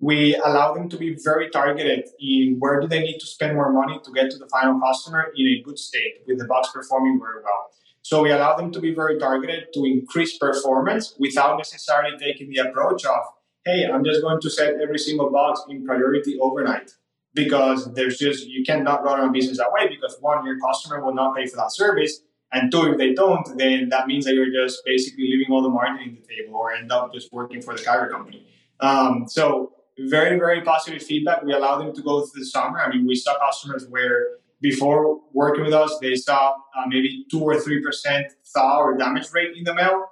we 0.00 0.34
allow 0.36 0.72
them 0.72 0.88
to 0.88 0.96
be 0.96 1.16
very 1.22 1.50
targeted 1.50 2.08
in 2.18 2.56
where 2.58 2.80
do 2.80 2.88
they 2.88 3.00
need 3.00 3.18
to 3.18 3.26
spend 3.26 3.54
more 3.54 3.70
money 3.70 4.00
to 4.02 4.12
get 4.12 4.30
to 4.30 4.38
the 4.38 4.48
final 4.48 4.80
customer 4.80 5.30
in 5.36 5.46
a 5.46 5.62
good 5.62 5.78
state 5.78 6.22
with 6.26 6.38
the 6.38 6.46
box 6.46 6.70
performing 6.72 7.20
very 7.20 7.42
well. 7.42 7.70
So 8.04 8.22
we 8.22 8.30
allow 8.32 8.54
them 8.54 8.70
to 8.72 8.80
be 8.80 8.94
very 8.94 9.18
targeted 9.18 9.72
to 9.72 9.84
increase 9.86 10.36
performance 10.36 11.14
without 11.18 11.56
necessarily 11.56 12.18
taking 12.18 12.50
the 12.50 12.58
approach 12.58 13.02
of, 13.06 13.22
hey, 13.64 13.86
I'm 13.90 14.04
just 14.04 14.20
going 14.20 14.42
to 14.42 14.50
set 14.50 14.74
every 14.78 14.98
single 14.98 15.30
box 15.30 15.62
in 15.70 15.86
priority 15.86 16.38
overnight. 16.38 16.90
Because 17.32 17.90
there's 17.94 18.18
just, 18.18 18.46
you 18.46 18.62
cannot 18.62 19.02
run 19.04 19.26
a 19.26 19.32
business 19.32 19.56
that 19.56 19.72
way 19.72 19.88
because 19.88 20.18
one, 20.20 20.44
your 20.44 20.60
customer 20.60 21.02
will 21.02 21.14
not 21.14 21.34
pay 21.34 21.46
for 21.46 21.56
that 21.56 21.72
service. 21.72 22.20
And 22.52 22.70
two, 22.70 22.92
if 22.92 22.98
they 22.98 23.14
don't, 23.14 23.56
then 23.56 23.88
that 23.88 24.06
means 24.06 24.26
that 24.26 24.34
you're 24.34 24.52
just 24.52 24.84
basically 24.84 25.24
leaving 25.24 25.50
all 25.50 25.62
the 25.62 25.70
margin 25.70 26.10
in 26.10 26.14
the 26.16 26.20
table 26.20 26.56
or 26.56 26.74
end 26.74 26.92
up 26.92 27.10
just 27.12 27.32
working 27.32 27.62
for 27.62 27.74
the 27.74 27.82
carrier 27.82 28.10
company. 28.10 28.46
Um, 28.80 29.24
so 29.28 29.72
very, 29.98 30.38
very 30.38 30.60
positive 30.60 31.02
feedback. 31.02 31.42
We 31.42 31.54
allow 31.54 31.78
them 31.78 31.94
to 31.94 32.02
go 32.02 32.20
through 32.26 32.40
the 32.42 32.46
summer. 32.46 32.80
I 32.80 32.90
mean, 32.90 33.06
we 33.06 33.16
saw 33.16 33.38
customers 33.38 33.86
where 33.88 34.26
before 34.64 35.20
working 35.34 35.64
with 35.64 35.74
us, 35.74 35.92
they 36.00 36.14
saw 36.14 36.54
uh, 36.76 36.86
maybe 36.88 37.26
two 37.30 37.42
or 37.42 37.60
three 37.60 37.80
percent 37.82 38.32
thaw 38.52 38.78
or 38.78 38.96
damage 38.96 39.28
rate 39.32 39.52
in 39.56 39.64
the 39.64 39.74
mail. 39.74 40.06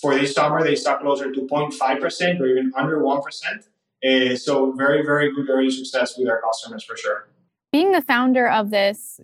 For 0.00 0.14
this 0.14 0.34
summer, 0.34 0.62
they 0.62 0.76
saw 0.76 0.98
closer 0.98 1.32
to 1.32 1.40
0.5 1.40 2.00
percent 2.00 2.40
or 2.40 2.46
even 2.46 2.72
under 2.76 3.02
one 3.02 3.20
percent. 3.22 3.64
Uh, 4.06 4.36
so 4.36 4.72
very, 4.72 5.02
very 5.04 5.34
good 5.34 5.48
early 5.50 5.70
success 5.70 6.16
with 6.16 6.28
our 6.28 6.40
customers 6.40 6.84
for 6.84 6.96
sure 6.96 7.28
being 7.72 7.92
the 7.92 8.00
founder 8.00 8.48
of 8.48 8.70
this, 8.70 9.20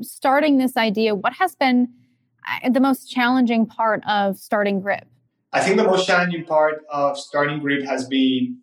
starting 0.00 0.58
this 0.58 0.76
idea, 0.76 1.14
what 1.14 1.34
has 1.34 1.54
been 1.54 1.88
uh, 2.64 2.68
the 2.70 2.80
most 2.80 3.08
challenging 3.08 3.64
part 3.64 4.02
of 4.08 4.38
starting 4.38 4.80
Grip? 4.80 5.06
I 5.52 5.60
think 5.60 5.76
the 5.76 5.84
most 5.84 6.04
challenging 6.04 6.44
part 6.44 6.84
of 6.90 7.16
starting 7.16 7.60
Grip 7.60 7.84
has 7.84 8.08
been 8.08 8.58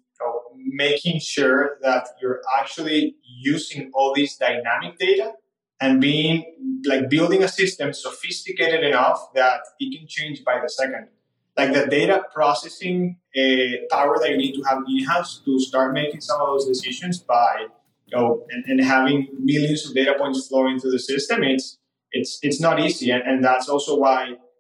making 0.65 1.19
sure 1.19 1.77
that 1.81 2.07
you're 2.21 2.41
actually 2.59 3.15
using 3.23 3.91
all 3.93 4.13
this 4.15 4.37
dynamic 4.37 4.97
data 4.97 5.33
and 5.83 5.99
being 5.99 6.35
like 6.85 7.09
building 7.09 7.43
a 7.43 7.47
system 7.47 7.91
sophisticated 7.93 8.83
enough 8.83 9.19
that 9.35 9.61
it 9.79 9.97
can 9.97 10.07
change 10.07 10.43
by 10.43 10.59
the 10.63 10.69
second. 10.69 11.07
Like 11.57 11.73
the 11.73 11.85
data 11.85 12.23
processing 12.33 13.17
uh, 13.37 13.41
power 13.91 14.17
that 14.19 14.29
you 14.31 14.37
need 14.37 14.55
to 14.55 14.63
have 14.63 14.79
in 14.87 15.03
house 15.03 15.41
to 15.45 15.59
start 15.59 15.93
making 15.93 16.21
some 16.21 16.39
of 16.41 16.47
those 16.47 16.65
decisions 16.65 17.19
by 17.19 17.67
you 18.07 18.17
know, 18.17 18.45
and, 18.49 18.63
and 18.67 18.81
having 18.81 19.27
millions 19.39 19.85
of 19.85 19.93
data 19.93 20.15
points 20.17 20.47
flowing 20.47 20.79
through 20.79 20.91
the 20.91 20.99
system, 20.99 21.43
it's 21.43 21.77
it's 22.11 22.39
it's 22.41 22.61
not 22.61 22.79
easy, 22.79 23.11
and, 23.11 23.23
and 23.23 23.43
that's 23.43 23.67
also 23.67 23.97
why 23.97 24.19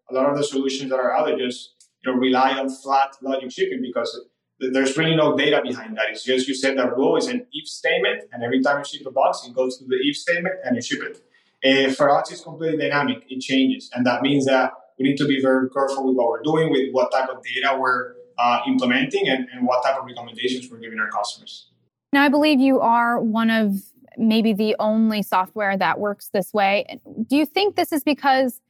a 0.09 0.13
lot 0.13 0.29
of 0.29 0.35
the 0.37 0.43
solutions 0.43 0.89
that 0.89 0.99
are 0.99 1.15
out 1.15 1.27
there 1.27 1.37
just 1.37 1.71
you 2.03 2.11
know 2.11 2.17
rely 2.17 2.51
on 2.59 2.69
flat 2.69 3.11
logic 3.21 3.51
shipping 3.51 3.81
because 3.81 4.11
there's 4.59 4.97
really 4.97 5.15
no 5.15 5.35
data 5.35 5.61
behind 5.63 5.97
that. 5.97 6.05
It's 6.09 6.23
just 6.23 6.47
you 6.47 6.55
set 6.55 6.75
that 6.77 6.95
rule 6.95 7.17
is 7.17 7.27
an 7.27 7.45
if 7.51 7.67
statement, 7.67 8.23
and 8.31 8.43
every 8.43 8.61
time 8.61 8.79
you 8.79 8.85
ship 8.85 9.05
a 9.07 9.11
box, 9.11 9.45
it 9.45 9.53
goes 9.53 9.77
to 9.77 9.85
the 9.85 9.97
if 10.01 10.15
statement 10.17 10.55
and 10.63 10.75
you 10.75 10.81
ship 10.81 11.01
it. 11.01 11.21
Uh, 11.65 11.91
for 11.93 12.09
us, 12.09 12.31
it's 12.31 12.41
completely 12.41 12.77
dynamic. 12.77 13.23
It 13.29 13.41
changes, 13.41 13.89
and 13.93 14.05
that 14.05 14.21
means 14.21 14.45
that 14.45 14.71
we 14.99 15.09
need 15.09 15.17
to 15.17 15.27
be 15.27 15.41
very 15.41 15.69
careful 15.69 16.07
with 16.07 16.15
what 16.15 16.29
we're 16.29 16.43
doing, 16.43 16.71
with 16.71 16.91
what 16.91 17.11
type 17.11 17.29
of 17.29 17.43
data 17.43 17.77
we're 17.79 18.13
uh, 18.37 18.59
implementing 18.67 19.27
and, 19.27 19.47
and 19.53 19.65
what 19.65 19.83
type 19.83 19.97
of 19.97 20.05
recommendations 20.05 20.69
we're 20.69 20.79
giving 20.79 20.99
our 20.99 21.09
customers. 21.09 21.69
Now, 22.11 22.23
I 22.23 22.29
believe 22.29 22.59
you 22.59 22.79
are 22.79 23.19
one 23.19 23.49
of 23.49 23.75
maybe 24.17 24.53
the 24.53 24.75
only 24.79 25.23
software 25.23 25.75
that 25.77 25.99
works 25.99 26.29
this 26.33 26.53
way. 26.53 26.99
Do 27.27 27.35
you 27.35 27.45
think 27.45 27.75
this 27.75 27.91
is 27.91 28.03
because 28.03 28.61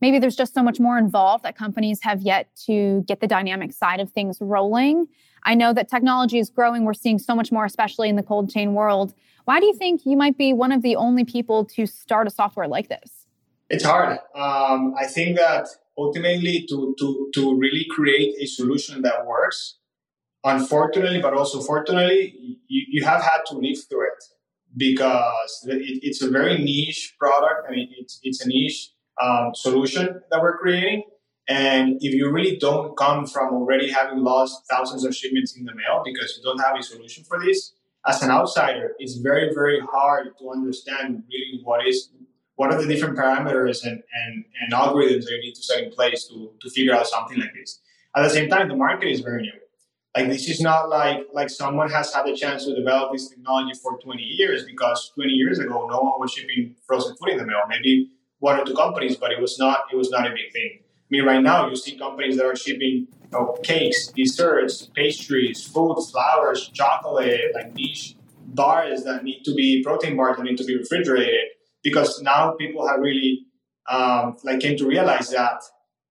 maybe 0.00 0.18
there's 0.18 0.36
just 0.36 0.54
so 0.54 0.62
much 0.62 0.80
more 0.80 0.98
involved 0.98 1.44
that 1.44 1.56
companies 1.56 2.00
have 2.02 2.22
yet 2.22 2.48
to 2.66 3.04
get 3.06 3.20
the 3.20 3.26
dynamic 3.26 3.72
side 3.72 4.00
of 4.00 4.10
things 4.10 4.38
rolling? 4.40 5.06
I 5.44 5.54
know 5.54 5.72
that 5.72 5.88
technology 5.88 6.38
is 6.38 6.50
growing. 6.50 6.84
We're 6.84 6.94
seeing 6.94 7.18
so 7.18 7.34
much 7.34 7.50
more, 7.50 7.64
especially 7.64 8.08
in 8.08 8.16
the 8.16 8.22
cold 8.22 8.50
chain 8.50 8.74
world. 8.74 9.14
Why 9.44 9.60
do 9.60 9.66
you 9.66 9.74
think 9.74 10.02
you 10.04 10.16
might 10.16 10.36
be 10.36 10.52
one 10.52 10.72
of 10.72 10.82
the 10.82 10.96
only 10.96 11.24
people 11.24 11.64
to 11.76 11.86
start 11.86 12.26
a 12.26 12.30
software 12.30 12.68
like 12.68 12.88
this? 12.88 13.26
It's 13.68 13.84
hard. 13.84 14.18
Um, 14.34 14.94
I 14.98 15.06
think 15.06 15.36
that 15.36 15.68
ultimately 15.96 16.66
to, 16.68 16.94
to, 16.98 17.30
to 17.34 17.58
really 17.58 17.86
create 17.90 18.34
a 18.40 18.46
solution 18.46 19.02
that 19.02 19.26
works, 19.26 19.78
unfortunately, 20.44 21.20
but 21.20 21.34
also 21.34 21.60
fortunately, 21.60 22.34
you, 22.68 22.84
you 22.88 23.04
have 23.04 23.22
had 23.22 23.40
to 23.46 23.54
live 23.54 23.76
through 23.88 24.06
it 24.08 24.24
because 24.76 25.66
it, 25.68 26.00
it's 26.02 26.22
a 26.22 26.30
very 26.30 26.58
niche 26.58 27.14
product 27.18 27.66
and 27.66 27.76
mean, 27.76 27.88
it's, 27.98 28.18
it's 28.22 28.44
a 28.44 28.48
niche 28.48 28.90
um, 29.22 29.54
solution 29.54 30.20
that 30.30 30.40
we're 30.40 30.58
creating. 30.58 31.04
And 31.48 31.96
if 32.00 32.14
you 32.14 32.30
really 32.30 32.56
don't 32.58 32.96
come 32.96 33.26
from 33.26 33.54
already 33.54 33.90
having 33.90 34.18
lost 34.18 34.62
thousands 34.70 35.04
of 35.04 35.14
shipments 35.14 35.56
in 35.56 35.64
the 35.64 35.74
mail 35.74 36.02
because 36.04 36.36
you 36.36 36.44
don't 36.44 36.60
have 36.60 36.78
a 36.78 36.82
solution 36.82 37.24
for 37.24 37.40
this, 37.44 37.72
as 38.06 38.22
an 38.22 38.30
outsider, 38.30 38.94
it's 38.98 39.16
very, 39.16 39.52
very 39.52 39.80
hard 39.80 40.28
to 40.38 40.50
understand 40.50 41.24
really 41.28 41.60
what 41.64 41.86
is 41.86 42.10
what 42.56 42.70
are 42.70 42.80
the 42.80 42.86
different 42.86 43.16
parameters 43.16 43.84
and, 43.84 44.02
and, 44.22 44.44
and 44.60 44.72
algorithms 44.74 45.24
that 45.24 45.32
you 45.32 45.40
need 45.40 45.54
to 45.54 45.62
set 45.62 45.82
in 45.82 45.90
place 45.90 46.28
to, 46.28 46.52
to 46.60 46.68
figure 46.68 46.94
out 46.94 47.06
something 47.06 47.38
like 47.38 47.54
this. 47.54 47.80
At 48.14 48.22
the 48.22 48.28
same 48.28 48.50
time, 48.50 48.68
the 48.68 48.76
market 48.76 49.08
is 49.08 49.20
very 49.20 49.42
new. 49.42 49.52
Like 50.14 50.28
this 50.28 50.46
is 50.46 50.60
not 50.60 50.90
like 50.90 51.28
like 51.32 51.48
someone 51.48 51.88
has 51.88 52.12
had 52.12 52.26
a 52.26 52.36
chance 52.36 52.64
to 52.64 52.74
develop 52.74 53.12
this 53.12 53.28
technology 53.28 53.78
for 53.80 53.98
20 53.98 54.20
years 54.22 54.64
because 54.64 55.10
20 55.14 55.30
years 55.30 55.58
ago 55.58 55.86
no 55.88 56.00
one 56.00 56.14
was 56.18 56.32
shipping 56.32 56.74
frozen 56.86 57.16
food 57.16 57.30
in 57.30 57.38
the 57.38 57.46
mail. 57.46 57.62
Maybe 57.68 58.10
one 58.40 58.58
or 58.58 58.64
two 58.64 58.74
companies, 58.74 59.16
but 59.16 59.32
it 59.32 59.40
was 59.40 59.58
not 59.58 59.84
it 59.92 59.96
was 59.96 60.10
not 60.10 60.26
a 60.26 60.30
big 60.30 60.52
thing. 60.52 60.80
I 60.80 61.08
mean, 61.10 61.24
right 61.24 61.42
now 61.42 61.68
you 61.68 61.76
see 61.76 61.96
companies 61.96 62.36
that 62.36 62.44
are 62.44 62.56
shipping 62.56 63.06
you 63.22 63.30
know, 63.32 63.56
cakes, 63.62 64.08
desserts, 64.08 64.90
pastries, 64.94 65.64
foods, 65.64 66.10
flowers, 66.10 66.68
chocolate, 66.68 67.52
like 67.54 67.74
niche 67.74 68.16
bars 68.46 69.04
that 69.04 69.22
need 69.22 69.42
to 69.44 69.54
be 69.54 69.82
protein 69.84 70.16
bars 70.16 70.36
that 70.36 70.42
need 70.42 70.56
to 70.58 70.64
be 70.64 70.76
refrigerated 70.76 71.46
because 71.82 72.20
now 72.22 72.52
people 72.52 72.86
have 72.86 73.00
really 73.00 73.46
um, 73.88 74.36
like 74.42 74.60
came 74.60 74.76
to 74.76 74.86
realize 74.86 75.30
that 75.30 75.62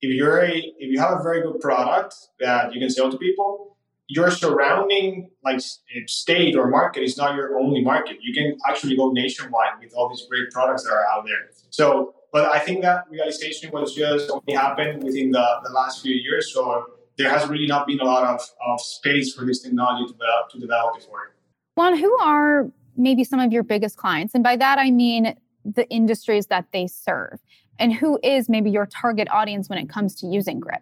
if 0.01 0.13
you're 0.15 0.39
a 0.39 0.55
if 0.55 0.91
you 0.91 0.99
have 0.99 1.19
a 1.19 1.23
very 1.23 1.41
good 1.41 1.59
product 1.59 2.15
that 2.39 2.73
you 2.73 2.79
can 2.79 2.89
sell 2.89 3.11
to 3.11 3.17
people 3.17 3.69
your 4.09 4.31
surrounding 4.31 5.29
like 5.45 5.61
state 6.07 6.55
or 6.55 6.67
market 6.67 7.03
is 7.03 7.15
not 7.15 7.35
your 7.35 7.59
only 7.59 7.83
market. 7.83 8.17
You 8.21 8.33
can 8.33 8.57
actually 8.67 8.97
go 8.97 9.11
nationwide 9.11 9.79
with 9.79 9.93
all 9.95 10.09
these 10.09 10.25
great 10.27 10.49
products 10.49 10.83
that 10.83 10.91
are 10.91 11.05
out 11.13 11.25
there. 11.25 11.51
So, 11.69 12.15
but 12.31 12.51
I 12.53 12.59
think 12.59 12.81
that 12.81 13.05
realization 13.09 13.71
was 13.71 13.95
just 13.95 14.29
only 14.29 14.53
happened 14.53 15.03
within 15.03 15.31
the, 15.31 15.45
the 15.63 15.71
last 15.71 16.01
few 16.01 16.13
years. 16.13 16.53
So 16.53 16.85
there 17.17 17.29
has 17.29 17.47
really 17.49 17.67
not 17.67 17.87
been 17.87 17.99
a 17.99 18.05
lot 18.05 18.23
of, 18.23 18.41
of 18.67 18.79
space 18.81 19.33
for 19.33 19.45
this 19.45 19.61
technology 19.61 20.05
to 20.05 20.13
develop, 20.13 20.49
to 20.51 20.59
develop 20.59 20.95
before. 20.95 21.35
Juan, 21.75 21.97
who 21.97 22.17
are 22.19 22.69
maybe 22.95 23.23
some 23.23 23.39
of 23.39 23.51
your 23.51 23.63
biggest 23.63 23.97
clients? 23.97 24.33
And 24.33 24.43
by 24.43 24.55
that, 24.57 24.79
I 24.79 24.91
mean 24.91 25.35
the 25.65 25.89
industries 25.89 26.47
that 26.47 26.65
they 26.71 26.87
serve. 26.87 27.39
And 27.79 27.93
who 27.93 28.19
is 28.23 28.49
maybe 28.49 28.69
your 28.69 28.85
target 28.85 29.29
audience 29.31 29.69
when 29.69 29.79
it 29.79 29.89
comes 29.89 30.15
to 30.15 30.27
using 30.27 30.59
Grip? 30.59 30.81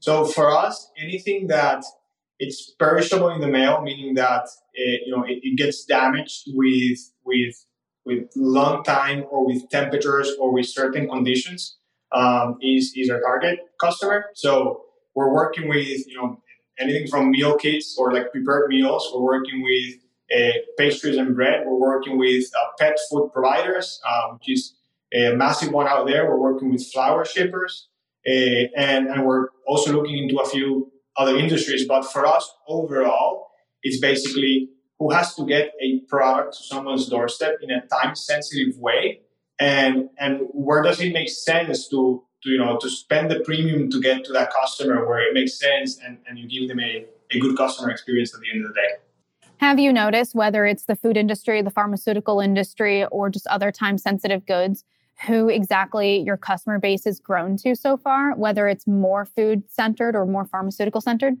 So 0.00 0.24
for 0.24 0.50
us, 0.50 0.90
anything 0.98 1.46
that 1.48 1.84
it's 2.38 2.74
perishable 2.78 3.28
in 3.28 3.40
the 3.40 3.46
mail, 3.46 3.82
meaning 3.82 4.14
that 4.14 4.48
it, 4.74 5.02
you 5.06 5.16
know 5.16 5.22
it, 5.22 5.38
it, 5.42 5.56
gets 5.56 5.84
damaged 5.84 6.48
with 6.48 6.98
with 7.24 7.54
with 8.04 8.30
long 8.36 8.82
time 8.84 9.24
or 9.30 9.46
with 9.46 9.68
temperatures 9.70 10.30
or 10.40 10.52
with 10.52 10.66
certain 10.66 11.08
conditions, 11.08 11.76
um, 12.12 12.58
is 12.60 12.92
is 12.96 13.10
our 13.10 13.20
target 13.20 13.60
customer. 13.80 14.26
So 14.34 14.84
we're 15.14 15.32
working 15.32 15.68
with 15.68 16.06
you 16.08 16.16
know 16.16 16.40
anything 16.78 17.06
from 17.08 17.30
meal 17.30 17.56
kits 17.56 17.96
or 17.98 18.12
like 18.12 18.32
prepared 18.32 18.68
meals. 18.68 19.10
We're 19.14 19.22
working 19.22 19.62
with 19.62 19.94
uh, 20.36 20.58
pastries 20.78 21.16
and 21.16 21.34
bread. 21.34 21.64
We're 21.66 21.78
working 21.78 22.18
with 22.18 22.44
uh, 22.58 22.66
pet 22.78 22.98
food 23.10 23.30
providers, 23.32 24.00
uh, 24.06 24.34
which 24.34 24.50
is 24.50 24.74
a 25.12 25.34
massive 25.34 25.72
one 25.72 25.86
out 25.86 26.06
there. 26.06 26.28
We're 26.28 26.38
working 26.40 26.70
with 26.72 26.86
flower 26.92 27.24
shippers. 27.24 27.88
Uh, 28.26 28.70
and, 28.76 29.08
and 29.08 29.26
we're 29.26 29.48
also 29.66 29.92
looking 29.92 30.16
into 30.16 30.38
a 30.38 30.48
few 30.48 30.92
other 31.16 31.36
industries. 31.36 31.86
But 31.86 32.04
for 32.04 32.24
us, 32.24 32.50
overall, 32.68 33.48
it's 33.82 34.00
basically 34.00 34.68
who 35.02 35.10
has 35.10 35.34
to 35.34 35.44
get 35.44 35.72
a 35.80 35.98
product 36.08 36.56
to 36.56 36.62
someone's 36.62 37.08
doorstep 37.08 37.56
in 37.60 37.72
a 37.72 37.84
time 37.86 38.14
sensitive 38.14 38.78
way, 38.78 39.20
and 39.58 40.08
and 40.16 40.42
where 40.52 40.80
does 40.80 41.00
it 41.00 41.12
make 41.12 41.28
sense 41.28 41.88
to 41.88 42.22
to 42.44 42.48
you 42.48 42.58
know 42.58 42.78
to 42.78 42.88
spend 42.88 43.28
the 43.28 43.40
premium 43.40 43.90
to 43.90 44.00
get 44.00 44.24
to 44.24 44.32
that 44.32 44.52
customer 44.52 45.04
where 45.06 45.20
it 45.26 45.34
makes 45.34 45.58
sense 45.58 45.98
and, 46.04 46.18
and 46.28 46.38
you 46.38 46.48
give 46.48 46.68
them 46.68 46.78
a, 46.78 47.04
a 47.32 47.40
good 47.40 47.56
customer 47.56 47.90
experience 47.90 48.32
at 48.32 48.40
the 48.40 48.50
end 48.54 48.64
of 48.64 48.72
the 48.72 48.74
day. 48.74 48.90
Have 49.56 49.80
you 49.80 49.92
noticed 49.92 50.36
whether 50.36 50.66
it's 50.66 50.84
the 50.84 50.96
food 50.96 51.16
industry, 51.16 51.62
the 51.62 51.70
pharmaceutical 51.70 52.40
industry, 52.40 53.04
or 53.06 53.28
just 53.28 53.46
other 53.48 53.72
time 53.72 53.98
sensitive 53.98 54.46
goods? 54.46 54.84
who 55.26 55.48
exactly 55.48 56.18
your 56.18 56.36
customer 56.36 56.80
base 56.80 57.04
has 57.04 57.20
grown 57.20 57.56
to 57.56 57.76
so 57.76 57.96
far, 57.96 58.34
whether 58.34 58.66
it's 58.66 58.88
more 58.88 59.24
food 59.24 59.62
centered 59.68 60.16
or 60.16 60.26
more 60.26 60.46
pharmaceutical 60.46 61.00
centered? 61.00 61.36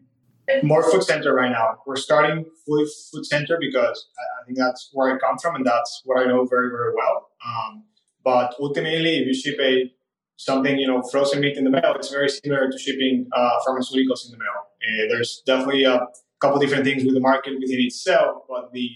More 0.62 0.82
food 0.90 1.04
center 1.04 1.34
right 1.34 1.50
now. 1.50 1.78
We're 1.86 1.96
starting 1.96 2.44
fully 2.66 2.86
food 3.12 3.24
center 3.24 3.58
because 3.60 4.08
I 4.18 4.44
think 4.44 4.58
that's 4.58 4.90
where 4.92 5.14
I 5.14 5.18
come 5.18 5.38
from 5.38 5.54
and 5.56 5.64
that's 5.64 6.02
what 6.04 6.20
I 6.20 6.26
know 6.26 6.44
very, 6.44 6.68
very 6.68 6.92
well. 6.94 7.30
Um, 7.46 7.84
but 8.24 8.54
ultimately, 8.60 9.18
if 9.18 9.26
you 9.26 9.34
ship 9.34 9.58
a 9.60 9.92
something, 10.36 10.78
you 10.78 10.88
know, 10.88 11.02
frozen 11.02 11.40
meat 11.40 11.56
in 11.56 11.64
the 11.64 11.70
mail, 11.70 11.94
it's 11.94 12.10
very 12.10 12.28
similar 12.28 12.70
to 12.70 12.78
shipping 12.78 13.28
uh, 13.32 13.50
pharmaceuticals 13.66 14.26
in 14.26 14.32
the 14.32 14.38
mail. 14.38 14.58
Uh, 14.82 15.08
there's 15.08 15.42
definitely 15.46 15.84
a 15.84 16.06
couple 16.40 16.58
different 16.58 16.84
things 16.84 17.04
with 17.04 17.14
the 17.14 17.20
market 17.20 17.54
within 17.60 17.80
itself, 17.80 18.42
but 18.48 18.72
the 18.72 18.90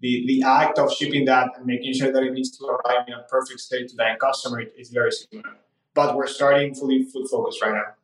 the, 0.00 0.24
the 0.28 0.42
act 0.42 0.78
of 0.78 0.92
shipping 0.92 1.24
that 1.24 1.48
and 1.56 1.66
making 1.66 1.92
sure 1.92 2.12
that 2.12 2.22
it 2.22 2.32
needs 2.32 2.56
to 2.56 2.64
arrive 2.64 3.04
in 3.08 3.14
a 3.14 3.22
perfect 3.28 3.58
state 3.58 3.88
to 3.88 3.96
the 3.96 4.08
end 4.08 4.20
customer 4.20 4.62
is 4.76 4.90
very 4.90 5.10
similar. 5.10 5.56
But 5.92 6.14
we're 6.14 6.28
starting 6.28 6.72
fully 6.72 7.02
food 7.02 7.26
focused 7.28 7.60
right 7.60 7.72
now. 7.72 7.94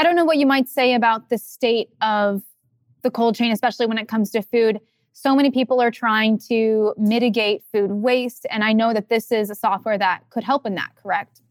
I 0.00 0.02
don't 0.02 0.16
know 0.16 0.24
what 0.24 0.38
you 0.38 0.46
might 0.46 0.66
say 0.66 0.94
about 0.94 1.28
the 1.28 1.36
state 1.36 1.90
of 2.00 2.40
the 3.02 3.10
cold 3.10 3.34
chain, 3.34 3.52
especially 3.52 3.84
when 3.84 3.98
it 3.98 4.08
comes 4.08 4.30
to 4.30 4.40
food. 4.40 4.80
So 5.12 5.36
many 5.36 5.50
people 5.50 5.78
are 5.82 5.90
trying 5.90 6.38
to 6.48 6.94
mitigate 6.96 7.64
food 7.70 7.90
waste. 7.90 8.46
And 8.48 8.64
I 8.64 8.72
know 8.72 8.94
that 8.94 9.10
this 9.10 9.30
is 9.30 9.50
a 9.50 9.54
software 9.54 9.98
that 9.98 10.22
could 10.30 10.42
help 10.42 10.64
in 10.64 10.74
that, 10.76 10.92
correct? 10.96 11.42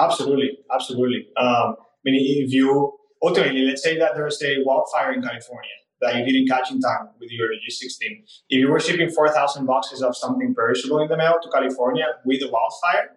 Absolutely. 0.00 0.58
Absolutely. 0.74 1.28
Um, 1.36 1.76
I 1.78 2.10
mean, 2.10 2.44
if 2.44 2.52
you 2.52 2.98
ultimately, 3.22 3.60
let's 3.60 3.84
say 3.84 3.96
that 4.00 4.16
there's 4.16 4.42
a 4.42 4.64
wildfire 4.64 5.12
in 5.12 5.22
California 5.22 5.70
that 6.00 6.16
you 6.16 6.24
didn't 6.24 6.48
catch 6.48 6.72
in 6.72 6.80
time 6.80 7.10
with 7.20 7.30
your 7.30 7.50
G16. 7.50 8.24
If 8.48 8.58
you 8.58 8.68
were 8.68 8.80
shipping 8.80 9.10
4,000 9.10 9.64
boxes 9.64 10.02
of 10.02 10.16
something 10.16 10.56
perishable 10.56 10.98
in 10.98 11.08
the 11.08 11.16
mail 11.16 11.36
to 11.40 11.48
California 11.50 12.06
with 12.24 12.42
a 12.42 12.50
wildfire, 12.50 13.16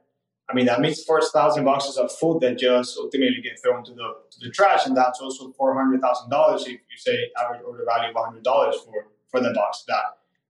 I 0.50 0.56
mean, 0.56 0.66
that 0.66 0.82
means 0.82 1.04
4,000 1.04 1.64
boxes 1.64 1.98
of 1.98 2.12
food 2.12 2.40
that 2.42 2.58
just 2.58 2.98
ultimately 2.98 3.40
get 3.42 3.62
thrown 3.62 3.84
to 3.84 3.92
the, 3.92 4.14
to 4.32 4.40
the 4.42 4.50
trash. 4.50 4.88
And 4.88 4.98
that's 4.98 5.20
also 5.22 5.54
$400,000 5.60 6.62
if 6.62 6.68
you 6.68 6.80
say 6.98 7.30
average 7.40 7.62
order 7.66 7.86
value 7.86 8.10
of 8.10 8.16
$100 8.16 8.44
for, 8.84 9.08
for 9.30 9.40
the 9.42 9.54
box 9.54 9.84
that 9.88 10.04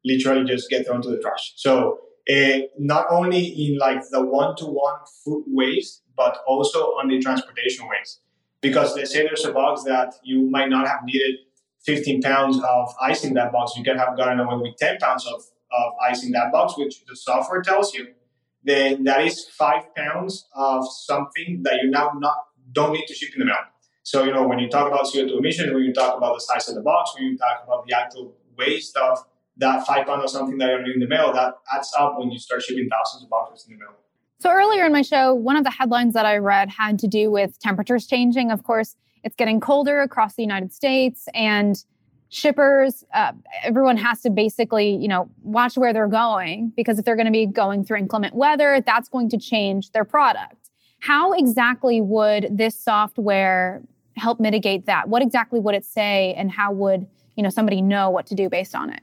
literally 0.06 0.46
just 0.46 0.70
get 0.70 0.86
thrown 0.86 1.02
to 1.02 1.10
the 1.10 1.20
trash. 1.20 1.54
So 1.58 2.00
uh, 2.32 2.60
not 2.78 3.08
only 3.10 3.46
in 3.46 3.78
like 3.78 4.02
the 4.10 4.24
one-to-one 4.24 5.00
food 5.26 5.44
waste, 5.48 6.04
but 6.16 6.38
also 6.48 6.80
on 7.00 7.10
the 7.10 7.20
transportation 7.20 7.88
waste. 7.90 8.22
Because 8.62 8.96
let's 8.96 9.12
say 9.12 9.24
there's 9.24 9.46
a 9.46 9.52
box 9.52 9.84
that 9.84 10.14
you 10.24 10.50
might 10.50 10.70
not 10.70 10.88
have 10.88 11.00
needed 11.04 11.40
15 11.86 12.22
pounds 12.22 12.58
of 12.58 12.94
ice 13.02 13.24
in 13.24 13.34
that 13.34 13.52
box, 13.52 13.74
you 13.76 13.84
can 13.84 13.98
have 13.98 14.18
gotten 14.18 14.40
away 14.40 14.56
with 14.58 14.78
10 14.78 14.98
pounds 14.98 15.26
of, 15.26 15.42
of 15.72 15.94
ice 16.08 16.24
in 16.24 16.32
that 16.32 16.52
box, 16.52 16.78
which 16.78 17.06
the 17.06 17.16
software 17.16 17.62
tells 17.62 17.94
you, 17.94 18.08
then 18.64 19.04
that 19.06 19.26
is 19.26 19.48
five 19.58 19.94
pounds 19.96 20.48
of 20.56 20.86
something 21.06 21.62
that 21.64 21.80
you 21.82 21.90
now 21.90 22.12
not 22.18 22.36
don't 22.72 22.94
need 22.94 23.06
to 23.08 23.14
ship 23.14 23.30
in 23.34 23.40
the 23.40 23.46
mail. 23.46 23.56
So, 24.04 24.24
you 24.24 24.34
know, 24.34 24.48
when 24.48 24.60
you 24.60 24.70
talk 24.70 24.88
about 24.88 25.06
CO2 25.06 25.38
emissions, 25.38 25.74
when 25.74 25.84
you 25.84 25.94
talk 25.94 26.18
about 26.18 26.34
the 26.34 26.42
size 26.42 26.68
of 26.70 26.76
the 26.76 26.82
box, 26.82 27.12
when 27.16 27.26
you 27.26 27.38
talk 27.38 27.64
about 27.64 27.86
the 27.86 27.96
actual 27.96 28.34
waste 28.58 28.98
of 28.98 29.20
that 29.58 29.86
five 29.86 30.08
pounds 30.08 30.24
of 30.24 30.30
something 30.30 30.58
that 30.58 30.68
you're 30.70 30.94
in 30.94 31.00
the 31.00 31.08
mail, 31.08 31.32
that 31.34 31.56
adds 31.76 31.94
up 31.98 32.18
when 32.18 32.32
you 32.32 32.40
start 32.40 32.62
shipping 32.62 32.90
thousands 32.90 33.24
of 33.24 33.30
boxes 33.30 33.68
in 33.68 33.74
the 33.74 33.80
mail. 33.80 33.96
So 34.40 34.50
earlier 34.50 34.86
in 34.86 34.94
my 34.94 35.02
show, 35.02 35.34
one 35.34 35.58
of 35.58 35.64
the 35.64 35.72
headlines 35.72 36.14
that 36.14 36.26
I 36.26 36.38
read 36.38 36.70
had 36.70 36.98
to 37.00 37.08
do 37.08 37.30
with 37.30 37.60
temperatures 37.60 38.08
changing. 38.08 38.52
Of 38.52 38.64
course, 38.64 38.96
it's 39.24 39.36
getting 39.36 39.60
colder 39.60 40.00
across 40.02 40.36
the 40.36 40.44
United 40.44 40.72
States 40.72 41.28
and 41.34 41.84
shippers 42.30 43.04
uh, 43.14 43.32
everyone 43.64 43.98
has 43.98 44.22
to 44.22 44.30
basically 44.30 44.96
you 44.96 45.08
know 45.08 45.30
watch 45.44 45.78
where 45.78 45.94
they're 45.94 46.08
going 46.08 46.72
because 46.76 47.00
if 47.00 47.06
they're 47.06 47.16
going 47.16 47.26
to 47.26 47.32
be 47.32 47.46
going 47.46 47.84
through 47.84 47.98
inclement 47.98 48.36
weather 48.36 48.82
that's 48.86 49.10
going 49.10 49.30
to 49.30 49.38
change 49.38 49.92
their 49.92 50.06
product 50.06 50.70
How 51.00 51.34
exactly 51.34 52.02
would 52.02 52.50
this 52.52 52.76
software 52.78 53.82
help 54.20 54.40
mitigate 54.40 54.86
that? 54.86 55.10
What 55.10 55.22
exactly 55.22 55.60
would 55.60 55.76
it 55.76 55.86
say 55.86 56.34
and 56.36 56.52
how 56.52 56.72
would, 56.74 57.08
you 57.36 57.44
know, 57.44 57.50
somebody 57.50 57.82
know 57.82 58.10
what 58.10 58.26
to 58.28 58.36
do 58.36 58.50
based 58.50 58.76
on 58.76 58.92
it? 58.92 59.02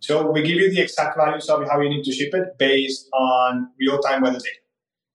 So 0.00 0.30
we 0.30 0.42
give 0.42 0.56
you 0.56 0.70
the 0.70 0.82
exact 0.82 1.16
values 1.16 1.48
of 1.48 1.66
how 1.70 1.80
you 1.80 1.88
need 1.88 2.02
to 2.04 2.12
ship 2.12 2.34
it 2.34 2.58
based 2.58 3.08
on 3.14 3.70
real-time 3.78 4.20
weather 4.22 4.38
data. 4.38 4.56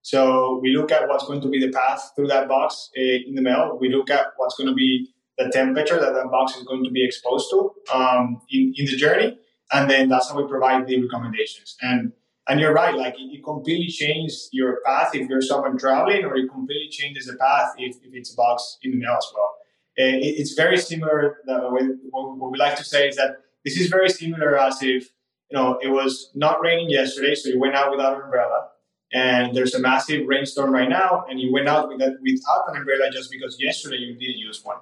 So 0.01 0.59
we 0.63 0.75
look 0.75 0.91
at 0.91 1.07
what's 1.07 1.25
going 1.27 1.41
to 1.41 1.49
be 1.49 1.59
the 1.59 1.71
path 1.71 2.11
through 2.15 2.27
that 2.27 2.47
box 2.47 2.89
uh, 2.97 3.01
in 3.27 3.35
the 3.35 3.41
mail. 3.43 3.77
We 3.79 3.89
look 3.89 4.09
at 4.09 4.27
what's 4.37 4.55
going 4.55 4.67
to 4.67 4.73
be 4.73 5.13
the 5.39 5.49
temperature 5.49 5.99
that 5.99 6.13
that 6.13 6.29
box 6.29 6.55
is 6.57 6.63
going 6.63 6.83
to 6.83 6.91
be 6.91 7.03
exposed 7.03 7.49
to 7.49 7.71
um, 7.93 8.41
in, 8.51 8.73
in 8.77 8.85
the 8.85 8.95
journey. 8.95 9.39
And 9.71 9.89
then 9.89 10.09
that's 10.09 10.29
how 10.29 10.35
we 10.35 10.47
provide 10.47 10.85
the 10.85 11.01
recommendations. 11.01 11.77
And 11.81 12.11
and 12.47 12.59
you're 12.59 12.73
right, 12.73 12.95
like 12.95 13.13
it, 13.13 13.29
it 13.31 13.43
completely 13.43 13.87
changes 13.87 14.49
your 14.51 14.79
path 14.83 15.11
if 15.13 15.29
you're 15.29 15.41
someone 15.41 15.77
traveling, 15.77 16.25
or 16.25 16.35
it 16.35 16.49
completely 16.49 16.89
changes 16.89 17.27
the 17.27 17.35
path 17.35 17.73
if, 17.77 17.97
if 17.97 18.11
it's 18.11 18.33
a 18.33 18.35
box 18.35 18.79
in 18.81 18.91
the 18.91 18.97
mail 18.97 19.17
as 19.17 19.27
well. 19.35 19.53
Uh, 19.99 20.17
it, 20.17 20.33
it's 20.39 20.53
very 20.53 20.77
similar. 20.77 21.37
Way, 21.47 21.83
what 22.09 22.51
we 22.51 22.57
like 22.57 22.75
to 22.77 22.83
say 22.83 23.07
is 23.07 23.15
that 23.17 23.37
this 23.63 23.77
is 23.77 23.87
very 23.87 24.09
similar 24.09 24.57
as 24.57 24.81
if 24.81 25.09
you 25.51 25.57
know 25.57 25.77
it 25.79 25.89
was 25.89 26.31
not 26.33 26.59
raining 26.59 26.89
yesterday, 26.89 27.35
so 27.35 27.49
you 27.49 27.59
went 27.59 27.75
out 27.75 27.91
without 27.91 28.15
an 28.15 28.23
umbrella, 28.23 28.69
and 29.13 29.55
there's 29.55 29.75
a 29.75 29.79
massive 29.79 30.27
rainstorm 30.27 30.71
right 30.71 30.89
now, 30.89 31.25
and 31.29 31.39
you 31.39 31.53
went 31.53 31.67
out 31.67 31.87
with 31.87 31.99
that, 31.99 32.17
without 32.23 32.63
an 32.69 32.77
umbrella 32.77 33.11
just 33.11 33.29
because 33.29 33.57
yesterday 33.59 33.97
you 33.97 34.15
didn't 34.15 34.39
use 34.39 34.61
one. 34.63 34.77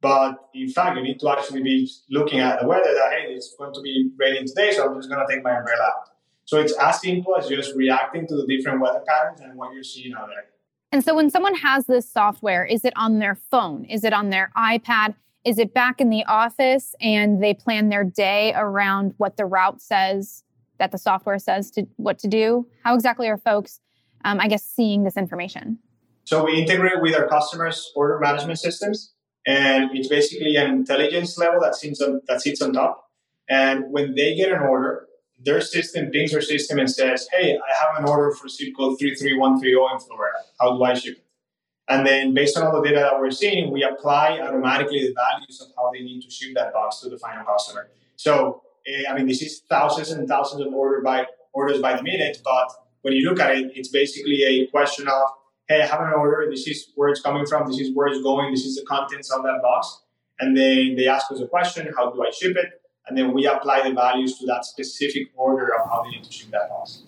But 0.00 0.36
in 0.54 0.68
fact, 0.68 0.96
you 0.96 1.02
need 1.02 1.18
to 1.20 1.28
actually 1.30 1.62
be 1.62 1.90
looking 2.10 2.40
at 2.40 2.60
the 2.60 2.66
weather 2.66 2.92
that, 2.92 3.12
hey, 3.12 3.32
it's 3.32 3.54
going 3.58 3.72
to 3.72 3.80
be 3.80 4.10
raining 4.18 4.46
today, 4.46 4.72
so 4.72 4.86
I'm 4.86 4.96
just 4.96 5.08
going 5.08 5.26
to 5.26 5.32
take 5.32 5.42
my 5.42 5.56
umbrella 5.56 5.82
out. 5.82 6.10
So 6.44 6.60
it's 6.60 6.76
as 6.78 7.00
simple 7.00 7.34
as 7.36 7.48
just 7.48 7.74
reacting 7.74 8.26
to 8.28 8.36
the 8.36 8.46
different 8.46 8.80
weather 8.80 9.02
patterns 9.06 9.40
and 9.40 9.56
what 9.56 9.72
you're 9.72 9.82
seeing 9.82 10.14
out 10.14 10.28
there. 10.28 10.44
And 10.92 11.04
so 11.04 11.14
when 11.14 11.30
someone 11.30 11.56
has 11.56 11.86
this 11.86 12.08
software, 12.10 12.64
is 12.64 12.84
it 12.84 12.92
on 12.96 13.18
their 13.18 13.34
phone? 13.34 13.84
Is 13.86 14.04
it 14.04 14.12
on 14.12 14.30
their 14.30 14.52
iPad? 14.56 15.14
Is 15.44 15.58
it 15.58 15.74
back 15.74 16.00
in 16.00 16.10
the 16.10 16.24
office 16.26 16.94
and 17.00 17.42
they 17.42 17.54
plan 17.54 17.88
their 17.88 18.04
day 18.04 18.52
around 18.54 19.14
what 19.16 19.36
the 19.36 19.44
route 19.44 19.82
says 19.82 20.44
that 20.78 20.92
the 20.92 20.98
software 20.98 21.38
says 21.38 21.70
to 21.72 21.86
what 21.96 22.18
to 22.20 22.28
do? 22.28 22.68
How 22.84 22.94
exactly 22.94 23.28
are 23.28 23.38
folks, 23.38 23.80
um, 24.24 24.38
I 24.40 24.46
guess, 24.46 24.64
seeing 24.64 25.02
this 25.02 25.16
information? 25.16 25.78
So 26.24 26.44
we 26.44 26.60
integrate 26.60 27.00
with 27.00 27.16
our 27.16 27.28
customers' 27.28 27.92
order 27.96 28.18
management 28.20 28.58
systems 28.58 29.12
and 29.46 29.96
it's 29.96 30.08
basically 30.08 30.56
an 30.56 30.70
intelligence 30.70 31.38
level 31.38 31.60
that 31.60 31.74
sits 31.74 32.00
on 32.00 32.20
that 32.28 32.40
sits 32.40 32.60
on 32.60 32.72
top. 32.72 33.10
And 33.48 33.84
when 33.92 34.14
they 34.14 34.34
get 34.34 34.50
an 34.52 34.62
order, 34.62 35.06
their 35.38 35.60
system 35.60 36.10
pings 36.10 36.34
our 36.34 36.40
system 36.40 36.78
and 36.78 36.90
says, 36.90 37.28
"Hey, 37.32 37.56
I 37.56 37.74
have 37.80 38.02
an 38.02 38.08
order 38.08 38.32
for 38.32 38.48
zip 38.48 38.74
code 38.76 38.98
three 38.98 39.14
three 39.14 39.36
one 39.36 39.60
three 39.60 39.70
zero 39.70 39.92
in 39.92 40.00
Florida. 40.00 40.38
How 40.60 40.76
do 40.76 40.82
I 40.82 40.94
ship 40.94 41.18
it?" 41.18 41.24
And 41.88 42.04
then, 42.04 42.34
based 42.34 42.56
on 42.56 42.66
all 42.66 42.82
the 42.82 42.88
data 42.88 43.00
that 43.00 43.20
we're 43.20 43.30
seeing, 43.30 43.72
we 43.72 43.84
apply 43.84 44.40
automatically 44.40 45.06
the 45.06 45.14
values 45.14 45.60
of 45.60 45.68
how 45.76 45.92
they 45.92 46.00
need 46.00 46.20
to 46.22 46.30
ship 46.30 46.52
that 46.56 46.72
box 46.72 47.00
to 47.00 47.08
the 47.08 47.18
final 47.18 47.44
customer. 47.44 47.88
So, 48.16 48.62
uh, 48.88 49.10
I 49.10 49.14
mean, 49.16 49.28
this 49.28 49.40
is 49.40 49.60
thousands 49.68 50.10
and 50.10 50.26
thousands 50.26 50.66
of 50.66 50.74
order 50.74 51.00
by 51.02 51.26
orders 51.52 51.80
by 51.80 51.96
the 51.96 52.02
minute, 52.02 52.38
but 52.42 52.72
when 53.02 53.14
you 53.14 53.22
look 53.28 53.38
at 53.38 53.56
it, 53.56 53.70
it's 53.76 53.88
basically 53.88 54.42
a 54.42 54.66
question 54.66 55.06
of 55.06 55.28
hey, 55.68 55.82
I 55.82 55.86
have 55.86 56.00
an 56.00 56.12
order. 56.12 56.46
This 56.50 56.66
is 56.66 56.92
where 56.94 57.08
it's 57.08 57.20
coming 57.20 57.46
from. 57.46 57.68
This 57.70 57.80
is 57.80 57.94
where 57.94 58.06
it's 58.06 58.22
going. 58.22 58.52
This 58.52 58.64
is 58.64 58.76
the 58.76 58.84
contents 58.86 59.30
of 59.30 59.42
that 59.42 59.60
box. 59.62 60.02
And 60.38 60.56
then 60.56 60.96
they 60.96 61.06
ask 61.08 61.30
us 61.32 61.40
a 61.40 61.46
question, 61.46 61.90
how 61.96 62.10
do 62.10 62.22
I 62.22 62.30
ship 62.30 62.56
it? 62.56 62.82
And 63.08 63.16
then 63.16 63.32
we 63.32 63.46
apply 63.46 63.88
the 63.88 63.94
values 63.94 64.38
to 64.38 64.46
that 64.46 64.64
specific 64.64 65.28
order 65.36 65.74
of 65.74 65.88
how 65.88 66.02
they 66.02 66.10
need 66.10 66.24
to 66.24 66.32
ship 66.32 66.50
that 66.50 66.68
box. 66.68 67.04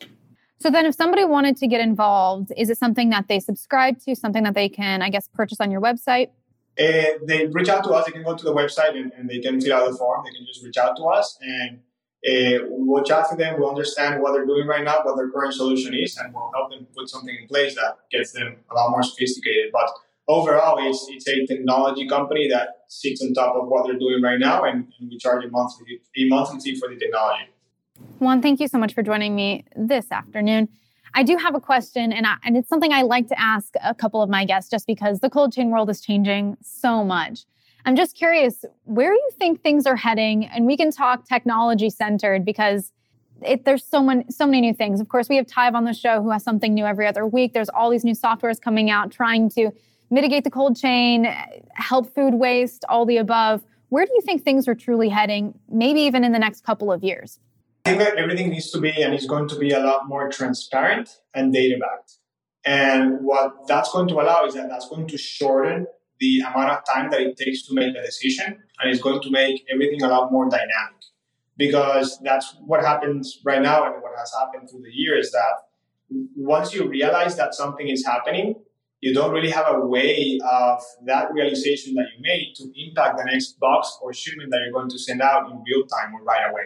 So 0.60 0.70
then 0.70 0.86
if 0.86 0.94
somebody 0.94 1.24
wanted 1.24 1.56
to 1.58 1.66
get 1.68 1.80
involved, 1.80 2.52
is 2.56 2.70
it 2.70 2.78
something 2.78 3.10
that 3.10 3.28
they 3.28 3.38
subscribe 3.38 4.00
to, 4.00 4.16
something 4.16 4.42
that 4.42 4.54
they 4.54 4.68
can, 4.68 5.02
I 5.02 5.10
guess, 5.10 5.28
purchase 5.28 5.60
on 5.60 5.70
your 5.70 5.80
website? 5.80 6.30
Uh, 6.78 7.18
they 7.26 7.46
reach 7.46 7.68
out 7.68 7.84
to 7.84 7.90
us. 7.90 8.06
They 8.06 8.12
can 8.12 8.22
go 8.22 8.36
to 8.36 8.44
the 8.44 8.54
website 8.54 8.96
and, 8.96 9.12
and 9.12 9.28
they 9.28 9.40
can 9.40 9.60
fill 9.60 9.76
out 9.76 9.90
the 9.90 9.96
form. 9.96 10.24
They 10.24 10.36
can 10.36 10.46
just 10.46 10.64
reach 10.64 10.76
out 10.76 10.96
to 10.96 11.04
us 11.04 11.38
and 11.40 11.80
uh, 12.26 12.66
we'll 12.68 13.04
chat 13.04 13.26
to 13.30 13.36
them, 13.36 13.58
we'll 13.58 13.70
understand 13.70 14.20
what 14.20 14.32
they're 14.32 14.46
doing 14.46 14.66
right 14.66 14.84
now, 14.84 15.00
what 15.02 15.16
their 15.16 15.30
current 15.30 15.54
solution 15.54 15.94
is, 15.94 16.16
and 16.16 16.34
we'll 16.34 16.50
help 16.54 16.70
them 16.70 16.86
put 16.96 17.08
something 17.08 17.36
in 17.40 17.46
place 17.46 17.74
that 17.76 17.98
gets 18.10 18.32
them 18.32 18.56
a 18.70 18.74
lot 18.74 18.90
more 18.90 19.02
sophisticated. 19.02 19.70
But 19.72 19.90
overall, 20.26 20.76
it's, 20.80 21.06
it's 21.08 21.28
a 21.28 21.46
technology 21.46 22.08
company 22.08 22.48
that 22.48 22.82
sits 22.88 23.22
on 23.22 23.34
top 23.34 23.54
of 23.54 23.68
what 23.68 23.86
they're 23.86 23.98
doing 23.98 24.20
right 24.20 24.38
now, 24.38 24.64
and, 24.64 24.92
and 24.98 25.10
we 25.10 25.18
charge 25.18 25.44
a 25.44 25.48
monthly, 25.48 26.00
a 26.16 26.28
monthly 26.28 26.58
fee 26.60 26.78
for 26.78 26.88
the 26.88 26.96
technology. 26.96 27.44
Juan, 28.18 28.42
thank 28.42 28.58
you 28.60 28.68
so 28.68 28.78
much 28.78 28.94
for 28.94 29.02
joining 29.02 29.36
me 29.36 29.64
this 29.76 30.10
afternoon. 30.10 30.68
I 31.14 31.22
do 31.22 31.36
have 31.36 31.54
a 31.54 31.60
question, 31.60 32.12
and, 32.12 32.26
I, 32.26 32.34
and 32.44 32.56
it's 32.56 32.68
something 32.68 32.92
I 32.92 33.02
like 33.02 33.28
to 33.28 33.40
ask 33.40 33.72
a 33.82 33.94
couple 33.94 34.22
of 34.22 34.28
my 34.28 34.44
guests 34.44 34.70
just 34.70 34.86
because 34.86 35.20
the 35.20 35.30
cold 35.30 35.52
chain 35.52 35.70
world 35.70 35.88
is 35.88 36.00
changing 36.00 36.56
so 36.62 37.04
much. 37.04 37.44
I'm 37.84 37.96
just 37.96 38.16
curious 38.16 38.64
where 38.84 39.12
you 39.12 39.30
think 39.38 39.62
things 39.62 39.86
are 39.86 39.96
heading, 39.96 40.46
and 40.46 40.66
we 40.66 40.76
can 40.76 40.90
talk 40.90 41.26
technology 41.26 41.90
centered 41.90 42.44
because 42.44 42.92
it, 43.42 43.64
there's 43.64 43.84
so 43.84 44.02
many 44.02 44.24
so 44.30 44.46
many 44.46 44.60
new 44.60 44.74
things. 44.74 45.00
Of 45.00 45.08
course, 45.08 45.28
we 45.28 45.36
have 45.36 45.46
Tive 45.46 45.74
on 45.74 45.84
the 45.84 45.94
show 45.94 46.22
who 46.22 46.30
has 46.30 46.42
something 46.42 46.74
new 46.74 46.84
every 46.84 47.06
other 47.06 47.26
week. 47.26 47.52
There's 47.54 47.68
all 47.68 47.90
these 47.90 48.04
new 48.04 48.14
softwares 48.14 48.60
coming 48.60 48.90
out 48.90 49.10
trying 49.10 49.48
to 49.50 49.70
mitigate 50.10 50.44
the 50.44 50.50
cold 50.50 50.76
chain, 50.76 51.24
help 51.74 52.12
food 52.14 52.34
waste, 52.34 52.84
all 52.88 53.06
the 53.06 53.18
above. 53.18 53.62
Where 53.90 54.04
do 54.04 54.12
you 54.14 54.20
think 54.20 54.42
things 54.42 54.68
are 54.68 54.74
truly 54.74 55.08
heading, 55.08 55.58
maybe 55.70 56.00
even 56.00 56.24
in 56.24 56.32
the 56.32 56.38
next 56.38 56.64
couple 56.64 56.92
of 56.92 57.02
years? 57.02 57.38
I 57.84 57.90
think 57.90 58.02
that 58.02 58.16
everything 58.16 58.50
needs 58.50 58.70
to 58.72 58.80
be 58.80 58.90
and 59.02 59.14
is 59.14 59.26
going 59.26 59.48
to 59.48 59.58
be 59.58 59.70
a 59.70 59.80
lot 59.80 60.08
more 60.08 60.28
transparent 60.28 61.08
and 61.32 61.52
data 61.52 61.76
backed. 61.80 62.16
And 62.64 63.24
what 63.24 63.66
that's 63.66 63.90
going 63.92 64.08
to 64.08 64.14
allow 64.16 64.44
is 64.44 64.54
that 64.54 64.68
that's 64.68 64.88
going 64.88 65.06
to 65.08 65.16
shorten 65.16 65.86
the 66.20 66.40
amount 66.40 66.70
of 66.70 66.84
time 66.84 67.10
that 67.10 67.20
it 67.20 67.36
takes 67.36 67.66
to 67.66 67.74
make 67.74 67.94
a 67.96 68.02
decision 68.02 68.62
and 68.80 68.90
it's 68.90 69.00
going 69.00 69.20
to 69.22 69.30
make 69.30 69.64
everything 69.72 70.02
a 70.02 70.08
lot 70.08 70.32
more 70.32 70.48
dynamic. 70.48 71.02
Because 71.56 72.18
that's 72.22 72.56
what 72.64 72.84
happens 72.84 73.40
right 73.44 73.60
now 73.60 73.84
and 73.84 74.02
what 74.02 74.12
has 74.16 74.32
happened 74.38 74.70
through 74.70 74.82
the 74.82 74.92
years 74.92 75.32
that 75.32 75.54
once 76.36 76.72
you 76.72 76.88
realize 76.88 77.36
that 77.36 77.54
something 77.54 77.88
is 77.88 78.06
happening 78.06 78.54
you 79.00 79.14
don't 79.14 79.32
really 79.32 79.50
have 79.50 79.66
a 79.68 79.86
way 79.86 80.40
of 80.50 80.82
that 81.04 81.32
realization 81.32 81.94
that 81.94 82.06
you 82.16 82.22
made 82.22 82.52
to 82.56 82.64
impact 82.74 83.18
the 83.18 83.24
next 83.24 83.58
box 83.60 83.96
or 84.02 84.12
shipment 84.12 84.50
that 84.50 84.60
you're 84.64 84.72
going 84.72 84.90
to 84.90 84.98
send 84.98 85.22
out 85.22 85.50
in 85.50 85.62
real 85.66 85.86
time 85.86 86.14
or 86.14 86.22
right 86.22 86.50
away. 86.50 86.64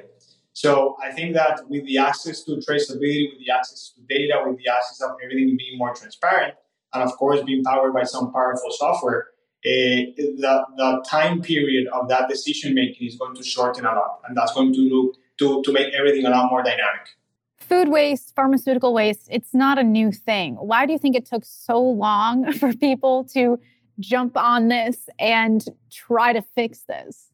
So 0.54 0.96
i 1.02 1.10
think 1.12 1.34
that 1.34 1.60
with 1.68 1.84
the 1.86 1.98
access 1.98 2.44
to 2.44 2.52
traceability 2.52 3.30
with 3.30 3.40
the 3.44 3.52
access 3.52 3.92
to 3.94 4.00
data 4.08 4.42
with 4.46 4.58
the 4.58 4.68
access 4.70 5.00
of 5.02 5.12
everything 5.22 5.56
being 5.56 5.78
more 5.78 5.94
transparent 5.94 6.54
and 6.92 7.02
of 7.02 7.12
course 7.16 7.42
being 7.42 7.64
powered 7.64 7.94
by 7.94 8.04
some 8.04 8.32
powerful 8.32 8.70
software 8.70 9.28
uh, 9.64 10.10
the, 10.16 10.64
the 10.76 11.04
time 11.08 11.40
period 11.40 11.86
of 11.92 12.08
that 12.08 12.28
decision 12.28 12.74
making 12.74 13.06
is 13.06 13.16
going 13.16 13.36
to 13.36 13.44
shorten 13.44 13.84
a 13.84 13.92
lot, 13.92 14.20
and 14.26 14.36
that's 14.36 14.52
going 14.52 14.72
to 14.72 14.80
look 14.80 15.16
to, 15.38 15.62
to 15.62 15.72
make 15.72 15.94
everything 15.94 16.26
a 16.26 16.30
lot 16.30 16.50
more 16.50 16.62
dynamic. 16.62 17.16
Food 17.60 17.88
waste, 17.88 18.34
pharmaceutical 18.34 18.92
waste, 18.92 19.28
it's 19.30 19.54
not 19.54 19.78
a 19.78 19.84
new 19.84 20.10
thing. 20.10 20.56
Why 20.56 20.84
do 20.84 20.92
you 20.92 20.98
think 20.98 21.14
it 21.14 21.26
took 21.26 21.44
so 21.44 21.80
long 21.80 22.52
for 22.58 22.72
people 22.74 23.24
to 23.34 23.60
jump 24.00 24.36
on 24.36 24.66
this 24.66 25.08
and 25.18 25.64
try 25.90 26.32
to 26.32 26.42
fix 26.42 26.80
this? 26.88 27.28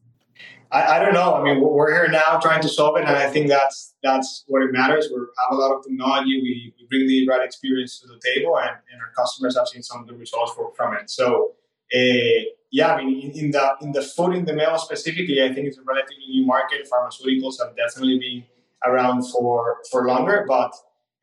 I, 0.71 0.97
I, 0.97 0.99
don't 0.99 1.15
know. 1.15 1.33
I 1.33 1.43
mean, 1.43 1.61
we're 1.61 1.91
here 1.91 2.07
now 2.09 2.37
trying 2.39 2.61
to 2.61 2.69
solve 2.69 2.95
it, 2.97 3.05
and 3.05 3.17
I 3.17 3.27
think 3.27 3.47
that's 3.47 3.95
that's 4.03 4.43
what 4.47 4.61
it 4.61 4.71
matters. 4.71 5.09
We 5.11 5.19
have 5.19 5.57
a 5.57 5.59
lot 5.59 5.75
of 5.75 5.83
technology. 5.83 6.39
We, 6.43 6.73
we 6.77 6.85
bring 6.87 7.07
the 7.07 7.27
right 7.27 7.43
experience 7.43 7.99
to 8.01 8.07
the 8.07 8.19
table, 8.23 8.55
and, 8.59 8.69
and 8.69 9.01
our 9.01 9.11
customers 9.17 9.57
have 9.57 9.67
seen 9.67 9.81
some 9.81 10.01
of 10.01 10.07
the 10.07 10.13
results 10.13 10.53
for, 10.53 10.71
from 10.75 10.93
it. 10.93 11.09
So 11.09 11.53
uh, 11.93 12.43
yeah, 12.71 12.93
I 12.93 13.03
mean, 13.03 13.19
in, 13.21 13.45
in, 13.45 13.51
the 13.51 13.75
in 13.81 13.91
the 13.91 14.01
food 14.01 14.35
in 14.35 14.45
the 14.45 14.53
mail 14.53 14.77
specifically, 14.77 15.41
I 15.41 15.53
think 15.53 15.67
it's 15.67 15.77
a 15.77 15.83
relatively 15.83 16.25
new 16.27 16.45
market. 16.45 16.87
Pharmaceuticals 16.91 17.55
have 17.59 17.75
definitely 17.75 18.19
been 18.19 18.43
around 18.85 19.23
for 19.31 19.77
for 19.91 20.05
longer, 20.05 20.45
but 20.47 20.71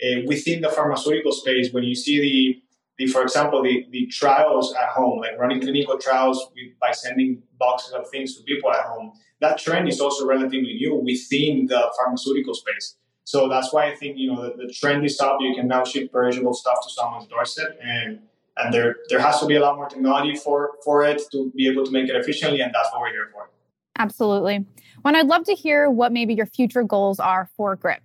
uh, 0.02 0.22
within 0.26 0.60
the 0.60 0.68
pharmaceutical 0.68 1.32
space, 1.32 1.72
when 1.72 1.84
you 1.84 1.94
see 1.94 2.20
the 2.20 2.62
the, 2.98 3.06
for 3.06 3.22
example, 3.22 3.62
the, 3.62 3.86
the 3.90 4.06
trials 4.06 4.74
at 4.74 4.88
home, 4.88 5.20
like 5.20 5.38
running 5.38 5.60
clinical 5.60 5.98
trials 5.98 6.48
with, 6.54 6.78
by 6.80 6.92
sending 6.92 7.42
boxes 7.58 7.92
of 7.92 8.08
things 8.08 8.34
to 8.36 8.42
people 8.44 8.72
at 8.72 8.86
home, 8.86 9.12
that 9.40 9.58
trend 9.58 9.86
is 9.86 10.00
also 10.00 10.26
relatively 10.26 10.72
new 10.74 10.94
within 10.94 11.66
the 11.66 11.92
pharmaceutical 11.98 12.54
space. 12.54 12.96
So 13.24 13.48
that's 13.48 13.72
why 13.72 13.90
I 13.90 13.94
think 13.94 14.16
you 14.16 14.32
know 14.32 14.42
the, 14.42 14.66
the 14.66 14.72
trend 14.72 15.04
is 15.04 15.20
up. 15.20 15.38
You 15.40 15.54
can 15.54 15.68
now 15.68 15.84
ship 15.84 16.10
perishable 16.12 16.54
stuff 16.54 16.78
to 16.84 16.90
someone's 16.90 17.26
doorstep, 17.26 17.78
and 17.82 18.20
and 18.56 18.72
there 18.72 18.96
there 19.08 19.20
has 19.20 19.38
to 19.40 19.46
be 19.46 19.56
a 19.56 19.60
lot 19.60 19.76
more 19.76 19.88
technology 19.88 20.36
for 20.36 20.72
for 20.84 21.04
it 21.04 21.22
to 21.32 21.52
be 21.56 21.68
able 21.68 21.84
to 21.84 21.90
make 21.90 22.08
it 22.08 22.16
efficiently 22.16 22.60
and 22.60 22.72
that's 22.74 22.90
what 22.92 23.00
we're 23.00 23.10
here 23.10 23.30
for. 23.32 23.50
Absolutely. 23.98 24.64
Juan 25.02 25.16
i'd 25.16 25.26
love 25.26 25.44
to 25.44 25.54
hear 25.54 25.90
what 25.90 26.12
maybe 26.12 26.34
your 26.34 26.46
future 26.46 26.82
goals 26.82 27.20
are 27.20 27.50
for 27.56 27.76
grip. 27.76 28.02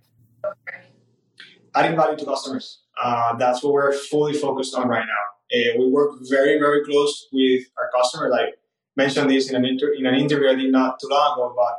Adding 1.74 1.96
value 1.96 2.18
to 2.18 2.24
customers. 2.24 2.80
Uh, 3.02 3.34
that's 3.36 3.62
what 3.62 3.72
we're 3.72 3.92
fully 3.92 4.34
focused 4.34 4.74
on 4.74 4.88
right 4.88 5.06
now. 5.06 5.58
Uh, 5.58 5.78
we 5.78 5.88
work 5.88 6.18
very 6.28 6.58
very 6.58 6.84
close 6.84 7.28
with 7.32 7.64
our 7.78 7.90
customer. 7.94 8.28
Like 8.28 8.54
mentioned 8.96 9.30
this 9.30 9.50
in 9.50 9.56
an 9.56 9.64
inter- 9.64 9.94
in 9.94 10.06
an 10.06 10.14
interview 10.14 10.48
i 10.48 10.54
did 10.54 10.70
not 10.70 10.98
too 11.00 11.08
long 11.08 11.32
ago 11.32 11.54
but 11.56 11.78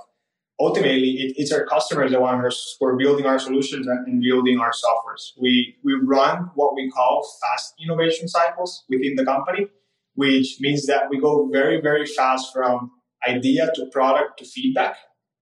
ultimately 0.59 1.11
it, 1.11 1.33
it's 1.37 1.51
our 1.51 1.65
customers 1.65 2.11
that 2.11 2.21
want 2.21 2.45
us 2.45 2.77
are 2.81 2.95
building 2.95 3.25
our 3.25 3.39
solutions 3.39 3.87
and, 3.87 4.07
and 4.07 4.21
building 4.21 4.59
our 4.59 4.71
softwares. 4.71 5.31
We 5.39 5.75
we 5.83 5.93
run 6.03 6.51
what 6.55 6.75
we 6.75 6.89
call 6.89 7.27
fast 7.41 7.73
innovation 7.83 8.27
cycles 8.27 8.83
within 8.89 9.15
the 9.15 9.25
company, 9.25 9.67
which 10.15 10.57
means 10.59 10.85
that 10.85 11.09
we 11.09 11.19
go 11.19 11.49
very 11.51 11.81
very 11.81 12.05
fast 12.05 12.53
from 12.53 12.91
idea 13.27 13.71
to 13.75 13.85
product 13.91 14.39
to 14.39 14.45
feedback, 14.45 14.97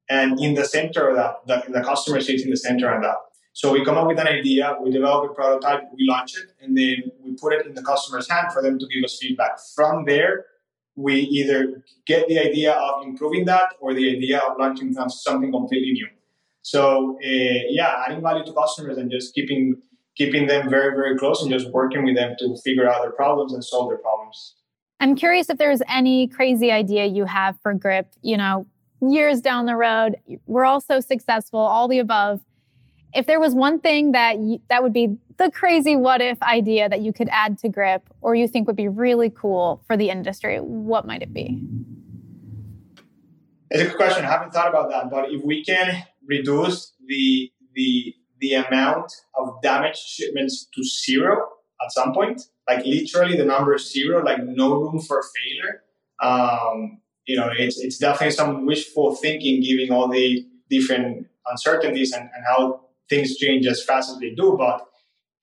and 0.09 0.39
in 0.39 0.53
the 0.53 0.65
center 0.65 1.09
of 1.09 1.15
that, 1.15 1.35
the, 1.47 1.71
the 1.71 1.83
customer 1.83 2.21
sits 2.21 2.43
in 2.43 2.49
the 2.49 2.57
center 2.57 2.93
of 2.93 3.01
that. 3.01 3.15
So 3.53 3.73
we 3.73 3.83
come 3.83 3.97
up 3.97 4.07
with 4.07 4.17
an 4.19 4.27
idea, 4.27 4.77
we 4.81 4.91
develop 4.91 5.29
a 5.29 5.33
prototype, 5.33 5.81
we 5.93 6.07
launch 6.09 6.37
it, 6.37 6.51
and 6.61 6.77
then 6.77 7.11
we 7.21 7.33
put 7.35 7.51
it 7.51 7.65
in 7.65 7.73
the 7.73 7.83
customer's 7.83 8.29
hand 8.29 8.53
for 8.53 8.61
them 8.61 8.79
to 8.79 8.87
give 8.87 9.03
us 9.03 9.17
feedback. 9.19 9.59
From 9.75 10.05
there, 10.05 10.45
we 11.01 11.15
either 11.15 11.83
get 12.05 12.27
the 12.27 12.39
idea 12.39 12.73
of 12.73 13.03
improving 13.05 13.45
that 13.45 13.75
or 13.79 13.93
the 13.93 14.15
idea 14.15 14.39
of 14.39 14.57
launching 14.59 14.93
something 14.93 15.51
completely 15.51 15.93
new. 15.93 16.07
So 16.61 17.17
uh, 17.23 17.59
yeah, 17.69 18.03
adding 18.05 18.21
value 18.21 18.45
to 18.45 18.53
customers 18.53 18.97
and 18.97 19.09
just 19.11 19.33
keeping 19.33 19.81
keeping 20.15 20.47
them 20.47 20.69
very 20.69 20.95
very 20.95 21.17
close 21.17 21.41
and 21.41 21.51
just 21.51 21.69
working 21.71 22.03
with 22.03 22.15
them 22.15 22.35
to 22.39 22.55
figure 22.63 22.87
out 22.89 23.01
their 23.01 23.11
problems 23.11 23.53
and 23.53 23.63
solve 23.63 23.89
their 23.89 23.97
problems. 23.97 24.55
I'm 24.99 25.15
curious 25.15 25.49
if 25.49 25.57
there's 25.57 25.81
any 25.89 26.27
crazy 26.27 26.71
idea 26.71 27.05
you 27.05 27.25
have 27.25 27.57
for 27.63 27.73
Grip. 27.73 28.07
You 28.21 28.37
know, 28.37 28.67
years 29.01 29.41
down 29.41 29.65
the 29.65 29.75
road, 29.75 30.15
we're 30.45 30.65
all 30.65 30.81
so 30.81 30.99
successful, 30.99 31.59
all 31.59 31.87
the 31.87 31.99
above. 31.99 32.41
If 33.13 33.25
there 33.25 33.39
was 33.39 33.53
one 33.53 33.79
thing 33.79 34.13
that 34.13 34.37
that 34.69 34.83
would 34.83 34.93
be 34.93 35.17
the 35.37 35.51
crazy 35.51 35.95
what 35.95 36.21
if 36.21 36.41
idea 36.41 36.87
that 36.87 37.01
you 37.01 37.11
could 37.11 37.29
add 37.31 37.57
to 37.59 37.69
Grip 37.69 38.09
or 38.21 38.35
you 38.35 38.47
think 38.47 38.67
would 38.67 38.75
be 38.75 38.87
really 38.87 39.29
cool 39.29 39.83
for 39.87 39.97
the 39.97 40.09
industry, 40.09 40.57
what 40.59 41.05
might 41.05 41.21
it 41.21 41.33
be? 41.33 41.61
It's 43.69 43.81
a 43.81 43.85
good 43.85 43.95
question. 43.95 44.25
I 44.25 44.29
haven't 44.29 44.51
thought 44.51 44.69
about 44.69 44.89
that, 44.89 45.09
but 45.09 45.31
if 45.31 45.43
we 45.43 45.63
can 45.63 46.03
reduce 46.25 46.93
the 47.05 47.51
the 47.73 48.13
the 48.39 48.53
amount 48.55 49.11
of 49.35 49.61
damaged 49.61 49.99
shipments 49.99 50.67
to 50.73 50.83
zero 50.83 51.37
at 51.83 51.91
some 51.91 52.13
point, 52.13 52.41
like 52.67 52.85
literally 52.85 53.37
the 53.37 53.45
number 53.45 53.75
is 53.75 53.91
zero, 53.91 54.23
like 54.23 54.43
no 54.43 54.73
room 54.73 54.99
for 54.99 55.23
failure. 55.35 55.83
Um, 56.21 57.01
you 57.25 57.37
know, 57.37 57.49
it's 57.57 57.79
it's 57.79 57.97
definitely 57.97 58.31
some 58.31 58.65
wishful 58.65 59.15
thinking, 59.15 59.61
given 59.61 59.91
all 59.91 60.07
the 60.07 60.45
different 60.69 61.27
uncertainties 61.47 62.11
and, 62.13 62.23
and 62.23 62.45
how 62.47 62.81
things 63.11 63.35
change 63.35 63.67
as 63.67 63.83
fast 63.83 64.09
as 64.09 64.17
they 64.17 64.31
do. 64.31 64.55
But 64.57 64.81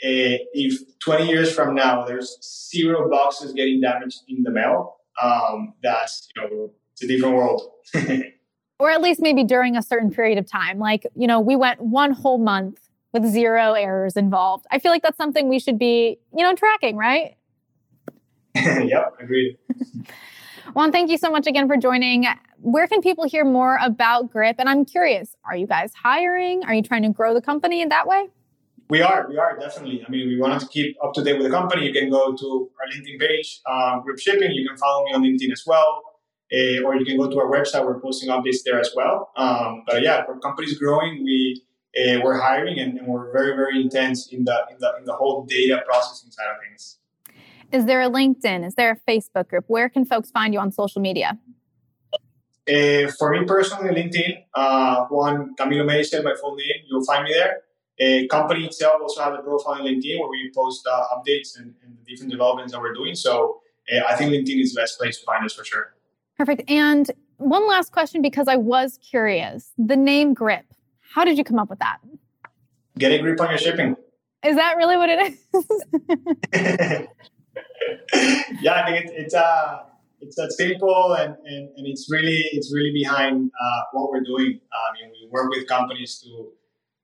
uh, 0.02 0.40
if 0.52 0.98
20 1.04 1.28
years 1.28 1.54
from 1.54 1.74
now 1.74 2.04
there's 2.04 2.38
zero 2.72 3.08
boxes 3.08 3.52
getting 3.52 3.80
damaged 3.80 4.22
in 4.26 4.42
the 4.42 4.50
mail, 4.50 4.96
um, 5.22 5.74
that's 5.82 6.28
you 6.34 6.42
know 6.42 6.70
it's 6.92 7.02
a 7.04 7.06
different 7.06 7.36
world. 7.36 7.62
or 8.80 8.90
at 8.90 9.00
least 9.00 9.20
maybe 9.20 9.44
during 9.44 9.76
a 9.76 9.82
certain 9.82 10.10
period 10.10 10.38
of 10.38 10.50
time. 10.50 10.78
Like 10.78 11.06
you 11.14 11.26
know, 11.26 11.40
we 11.40 11.54
went 11.54 11.80
one 11.80 12.12
whole 12.12 12.38
month 12.38 12.80
with 13.12 13.24
zero 13.26 13.74
errors 13.74 14.16
involved. 14.16 14.66
I 14.70 14.78
feel 14.78 14.90
like 14.90 15.02
that's 15.02 15.16
something 15.16 15.48
we 15.48 15.58
should 15.58 15.78
be 15.78 16.18
you 16.36 16.42
know 16.42 16.54
tracking, 16.54 16.96
right? 16.96 17.36
yep, 18.54 19.14
agreed. 19.20 19.58
Juan, 20.74 20.92
thank 20.92 21.10
you 21.10 21.16
so 21.16 21.30
much 21.30 21.46
again 21.46 21.66
for 21.66 21.76
joining. 21.76 22.26
Where 22.60 22.86
can 22.86 23.00
people 23.00 23.26
hear 23.26 23.44
more 23.44 23.78
about 23.82 24.30
Grip? 24.30 24.56
And 24.58 24.68
I'm 24.68 24.84
curious, 24.84 25.34
are 25.44 25.56
you 25.56 25.66
guys 25.66 25.92
hiring? 25.94 26.62
Are 26.64 26.74
you 26.74 26.82
trying 26.82 27.02
to 27.02 27.08
grow 27.08 27.32
the 27.32 27.40
company 27.40 27.80
in 27.80 27.88
that 27.88 28.06
way? 28.06 28.28
We 28.90 29.00
are, 29.02 29.26
we 29.28 29.38
are 29.38 29.56
definitely. 29.58 30.04
I 30.06 30.10
mean, 30.10 30.28
we 30.28 30.38
wanted 30.38 30.60
to 30.60 30.66
keep 30.68 30.96
up 31.02 31.14
to 31.14 31.24
date 31.24 31.34
with 31.34 31.44
the 31.44 31.50
company. 31.50 31.86
You 31.86 31.92
can 31.92 32.10
go 32.10 32.34
to 32.34 32.70
our 32.80 32.86
LinkedIn 32.92 33.18
page, 33.20 33.60
uh, 33.66 34.00
Grip 34.00 34.18
Shipping. 34.18 34.50
You 34.50 34.68
can 34.68 34.76
follow 34.76 35.04
me 35.04 35.12
on 35.14 35.22
LinkedIn 35.22 35.52
as 35.52 35.64
well, 35.66 36.02
uh, 36.52 36.84
or 36.84 36.96
you 36.96 37.04
can 37.04 37.16
go 37.16 37.28
to 37.28 37.38
our 37.38 37.50
website. 37.50 37.84
We're 37.84 38.00
posting 38.00 38.30
updates 38.30 38.58
there 38.64 38.80
as 38.80 38.92
well. 38.94 39.30
Um, 39.36 39.84
but 39.86 40.02
yeah, 40.02 40.24
our 40.28 40.38
company's 40.38 40.78
growing. 40.78 41.22
We 41.22 41.62
uh, 41.98 42.20
we're 42.22 42.40
hiring, 42.40 42.78
and, 42.78 42.98
and, 42.98 43.08
we're 43.08 43.32
very, 43.32 43.56
very 43.56 43.80
intense 43.80 44.28
in 44.32 44.44
the 44.44 44.58
in 44.70 44.78
the 44.78 44.92
in 44.98 45.04
the 45.04 45.14
whole 45.14 45.44
data 45.44 45.82
processing 45.86 46.30
side 46.30 46.46
of 46.50 46.56
things. 46.66 46.98
Is 47.70 47.84
there 47.84 48.00
a 48.00 48.10
LinkedIn? 48.10 48.66
Is 48.66 48.74
there 48.74 48.90
a 48.90 49.10
Facebook 49.10 49.48
group? 49.48 49.64
Where 49.68 49.88
can 49.88 50.04
folks 50.04 50.30
find 50.30 50.54
you 50.54 50.60
on 50.60 50.72
social 50.72 51.02
media? 51.02 51.38
Uh, 52.68 53.10
for 53.18 53.30
me 53.30 53.44
personally, 53.46 53.94
LinkedIn, 53.94 54.44
uh, 54.54 55.06
Juan 55.06 55.54
Camilo 55.58 55.86
Meisel, 55.86 56.22
my 56.22 56.34
full 56.40 56.54
name. 56.54 56.84
You'll 56.88 57.04
find 57.04 57.24
me 57.24 57.32
there. 57.32 57.62
A 57.98 58.26
company 58.28 58.64
itself 58.64 59.00
also 59.02 59.22
has 59.22 59.38
a 59.38 59.42
profile 59.42 59.74
on 59.74 59.82
LinkedIn 59.82 60.20
where 60.20 60.28
we 60.28 60.50
post 60.54 60.86
uh, 60.86 61.04
updates 61.14 61.58
and, 61.58 61.74
and, 61.82 61.96
the 61.98 62.04
different 62.12 62.30
developments 62.30 62.72
that 62.72 62.80
we're 62.80 62.94
doing. 62.94 63.14
So 63.14 63.60
uh, 63.92 64.04
I 64.08 64.14
think 64.16 64.32
LinkedIn 64.32 64.62
is 64.62 64.74
the 64.74 64.80
best 64.80 64.98
place 64.98 65.18
to 65.18 65.24
find 65.24 65.44
us 65.44 65.54
for 65.54 65.64
sure. 65.64 65.94
Perfect. 66.36 66.70
And 66.70 67.10
one 67.38 67.66
last 67.66 67.90
question 67.90 68.22
because 68.22 68.48
I 68.48 68.56
was 68.56 68.98
curious 68.98 69.72
the 69.76 69.96
name 69.96 70.32
Grip, 70.32 70.64
how 71.00 71.24
did 71.24 71.38
you 71.38 71.44
come 71.44 71.58
up 71.58 71.70
with 71.70 71.80
that? 71.80 71.98
Get 72.98 73.12
a 73.12 73.18
grip 73.18 73.40
on 73.40 73.48
your 73.48 73.58
shipping. 73.58 73.96
Is 74.44 74.56
that 74.56 74.76
really 74.76 74.96
what 74.96 75.08
it 75.10 75.38
is? 76.52 77.08
yeah, 78.60 78.74
I 78.74 78.86
think 78.86 79.06
it, 79.06 79.12
it's 79.14 79.34
uh, 79.34 79.82
it's 80.20 80.36
that 80.36 80.52
simple 80.52 81.14
and, 81.14 81.36
and, 81.44 81.68
and 81.76 81.86
it's 81.86 82.08
really 82.10 82.42
it's 82.52 82.72
really 82.74 82.92
behind 82.92 83.50
uh, 83.60 83.80
what 83.92 84.10
we're 84.10 84.24
doing. 84.24 84.60
I 84.72 84.92
mean, 84.94 85.10
we 85.12 85.28
work 85.30 85.50
with 85.50 85.66
companies 85.68 86.20
to 86.24 86.52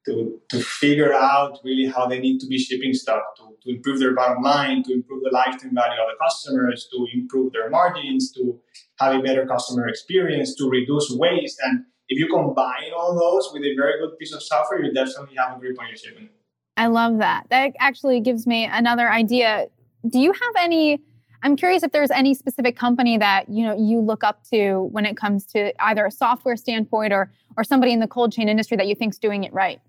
to, 0.07 0.39
to 0.51 0.61
figure 0.61 1.15
out 1.15 1.59
really 1.65 1.87
how 1.87 2.07
they 2.07 2.19
need 2.19 2.39
to 2.41 2.47
be 2.47 2.59
shipping 2.59 2.93
stuff 2.93 3.23
to, 3.39 3.57
to 3.63 3.77
improve 3.77 4.01
their 4.01 4.15
bottom 4.15 4.43
line, 4.43 4.83
to 4.83 4.93
improve 4.93 5.23
the 5.23 5.31
lifetime 5.33 5.75
value 5.75 6.01
of 6.01 6.09
the 6.09 6.17
customers, 6.23 6.89
to 6.93 7.07
improve 7.15 7.53
their 7.53 7.71
margins, 7.71 8.31
to 8.33 8.61
have 8.99 9.15
a 9.15 9.23
better 9.23 9.47
customer 9.47 9.89
experience, 9.89 10.55
to 10.57 10.69
reduce 10.69 11.11
waste. 11.11 11.59
And 11.65 11.85
if 12.09 12.19
you 12.19 12.29
combine 12.29 12.93
all 12.97 13.19
those 13.19 13.51
with 13.53 13.63
a 13.63 13.75
very 13.77 13.99
good 13.99 14.19
piece 14.19 14.35
of 14.35 14.43
software, 14.43 14.83
you 14.83 14.93
definitely 14.93 15.37
have 15.37 15.57
a 15.57 15.61
grip 15.61 15.81
on 15.81 15.89
your 15.89 15.97
shipping. 15.97 16.29
I 16.77 16.89
love 16.89 17.19
that. 17.19 17.47
That 17.51 17.73
actually 17.79 18.21
gives 18.21 18.47
me 18.47 18.67
another 18.67 19.11
idea. 19.11 19.69
Do 20.09 20.19
you 20.19 20.33
have 20.33 20.55
any? 20.61 21.01
I'm 21.43 21.57
curious 21.57 21.83
if 21.83 21.93
there's 21.93 22.11
any 22.11 22.35
specific 22.35 22.77
company 22.77 23.19
that 23.19 23.49
you 23.49 23.65
know 23.65 23.77
you 23.77 24.01
look 24.01 24.25
up 24.25 24.45
to 24.51 24.89
when 24.93 25.07
it 25.07 25.17
comes 25.17 25.47
to 25.47 25.73
either 25.85 26.07
a 26.07 26.11
software 26.11 26.57
standpoint 26.57 27.13
or 27.13 27.31
or 27.57 27.65
somebody 27.65 27.93
in 27.93 28.01
the 28.01 28.09
cold 28.09 28.33
chain 28.33 28.49
industry 28.49 28.77
that 28.77 28.87
you 28.87 28.95
think's 28.95 29.19
doing 29.19 29.45
it 29.45 29.53
right? 29.53 29.81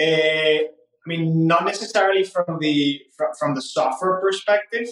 Uh, 0.00 0.66
I 1.06 1.08
mean, 1.08 1.46
not 1.46 1.64
necessarily 1.64 2.24
from 2.24 2.58
the 2.60 3.00
from, 3.16 3.28
from 3.38 3.54
the 3.54 3.62
software 3.62 4.20
perspective. 4.20 4.88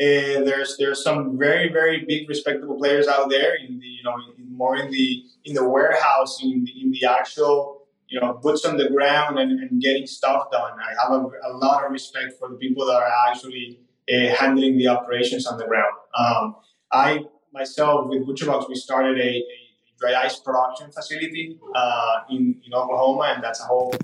Uh, 0.00 0.40
there's 0.44 0.76
there's 0.78 1.02
some 1.02 1.36
very 1.38 1.70
very 1.70 2.04
big 2.06 2.28
respectable 2.28 2.76
players 2.78 3.06
out 3.06 3.28
there 3.28 3.54
in 3.56 3.78
the 3.78 3.86
you 3.86 4.02
know 4.02 4.14
in, 4.38 4.56
more 4.56 4.76
in 4.76 4.90
the 4.90 5.24
in 5.44 5.54
the 5.54 5.68
warehouse 5.68 6.42
in 6.42 6.64
the, 6.64 6.82
in 6.82 6.90
the 6.92 7.04
actual 7.04 7.80
you 8.08 8.20
know 8.20 8.38
boots 8.42 8.64
on 8.64 8.76
the 8.76 8.88
ground 8.88 9.38
and, 9.38 9.60
and 9.60 9.80
getting 9.80 10.06
stuff 10.06 10.50
done. 10.50 10.72
I 10.78 11.02
have 11.02 11.12
a, 11.12 11.26
a, 11.50 11.52
lot 11.56 11.84
of 11.84 11.92
respect 11.92 12.34
for 12.38 12.48
the 12.48 12.56
people 12.56 12.86
that 12.86 12.94
are 12.94 13.12
actually 13.28 13.80
uh, 14.12 14.34
handling 14.34 14.76
the 14.78 14.88
operations 14.88 15.46
on 15.46 15.58
the 15.58 15.66
ground. 15.66 15.94
Um, 16.18 16.56
I 16.92 17.24
myself 17.52 18.08
with 18.08 18.26
ButcherBox 18.26 18.68
we 18.68 18.74
started 18.74 19.18
a, 19.18 19.30
a 19.30 19.44
dry 19.98 20.14
ice 20.14 20.38
production 20.38 20.90
facility 20.90 21.58
uh, 21.74 22.20
in, 22.30 22.60
in 22.64 22.74
Oklahoma, 22.74 23.32
and 23.34 23.44
that's 23.44 23.60
a 23.60 23.64
whole 23.64 23.94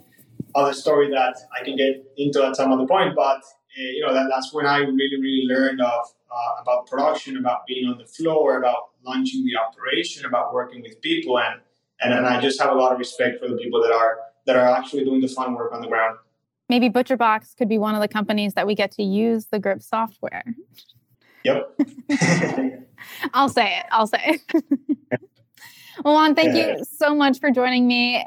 other 0.55 0.73
story 0.73 1.11
that 1.11 1.37
I 1.59 1.65
can 1.65 1.77
get 1.77 2.05
into 2.17 2.45
at 2.45 2.57
some 2.57 2.73
other 2.73 2.87
point. 2.87 3.15
But 3.15 3.39
uh, 3.39 3.91
you 3.95 4.05
know 4.07 4.15
that, 4.15 4.27
that's 4.31 4.53
when 4.53 4.67
I 4.67 4.79
really 4.79 5.19
really 5.21 5.45
learned 5.47 5.81
of 5.81 6.05
uh, 6.31 6.63
about 6.63 6.87
production, 6.87 7.37
about 7.37 7.67
being 7.67 7.89
on 7.89 7.99
the 7.99 8.07
floor, 8.07 8.59
about 8.59 8.91
launching 9.05 9.45
the 9.45 9.57
operation, 9.57 10.27
about 10.27 10.53
working 10.53 10.83
with 10.83 11.01
people, 11.01 11.39
and, 11.39 11.61
and 12.01 12.13
and 12.15 12.27
I 12.27 12.41
just 12.41 12.61
have 12.61 12.71
a 12.71 12.75
lot 12.75 12.93
of 12.93 12.99
respect 12.99 13.41
for 13.41 13.49
the 13.49 13.57
people 13.57 13.83
that 13.83 13.93
are 13.93 14.19
that 14.47 14.57
are 14.57 14.69
actually 14.77 15.05
doing 15.05 15.21
the 15.21 15.29
fun 15.29 15.55
work 15.55 15.73
on 15.73 15.81
the 15.81 15.89
ground. 15.89 16.19
Maybe 16.69 16.91
ButcherBox 16.91 17.57
could 17.57 17.69
be 17.69 17.79
one 17.79 17.95
of 17.95 18.01
the 18.01 18.09
companies 18.09 18.55
that 18.55 18.67
we 18.67 18.75
get 18.75 18.91
to 18.93 19.03
use 19.03 19.47
the 19.47 19.59
Grip 19.59 19.83
software. 19.83 20.45
Yep. 21.45 21.79
I'll 23.35 23.49
say 23.49 23.79
it. 23.79 23.87
I'll 23.91 24.09
say 24.09 24.41
it. 24.51 25.21
Well, 26.05 26.15
Juan, 26.15 26.35
thank 26.35 26.55
you 26.55 26.85
so 26.85 27.15
much 27.15 27.41
for 27.41 27.51
joining 27.51 27.87
me. 27.87 28.25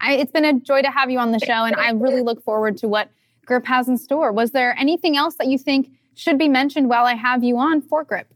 I, 0.00 0.14
it's 0.14 0.30
been 0.30 0.44
a 0.44 0.52
joy 0.52 0.82
to 0.82 0.90
have 0.90 1.10
you 1.10 1.18
on 1.18 1.32
the 1.32 1.38
show, 1.38 1.64
and 1.64 1.74
I 1.74 1.90
really 1.90 2.22
look 2.22 2.42
forward 2.44 2.76
to 2.78 2.88
what 2.88 3.10
Grip 3.44 3.66
has 3.66 3.88
in 3.88 3.98
store. 3.98 4.32
Was 4.32 4.52
there 4.52 4.76
anything 4.78 5.16
else 5.16 5.34
that 5.36 5.48
you 5.48 5.58
think 5.58 5.90
should 6.14 6.38
be 6.38 6.48
mentioned 6.48 6.88
while 6.88 7.04
I 7.04 7.14
have 7.14 7.42
you 7.42 7.58
on 7.58 7.82
for 7.82 8.04
Grip? 8.04 8.32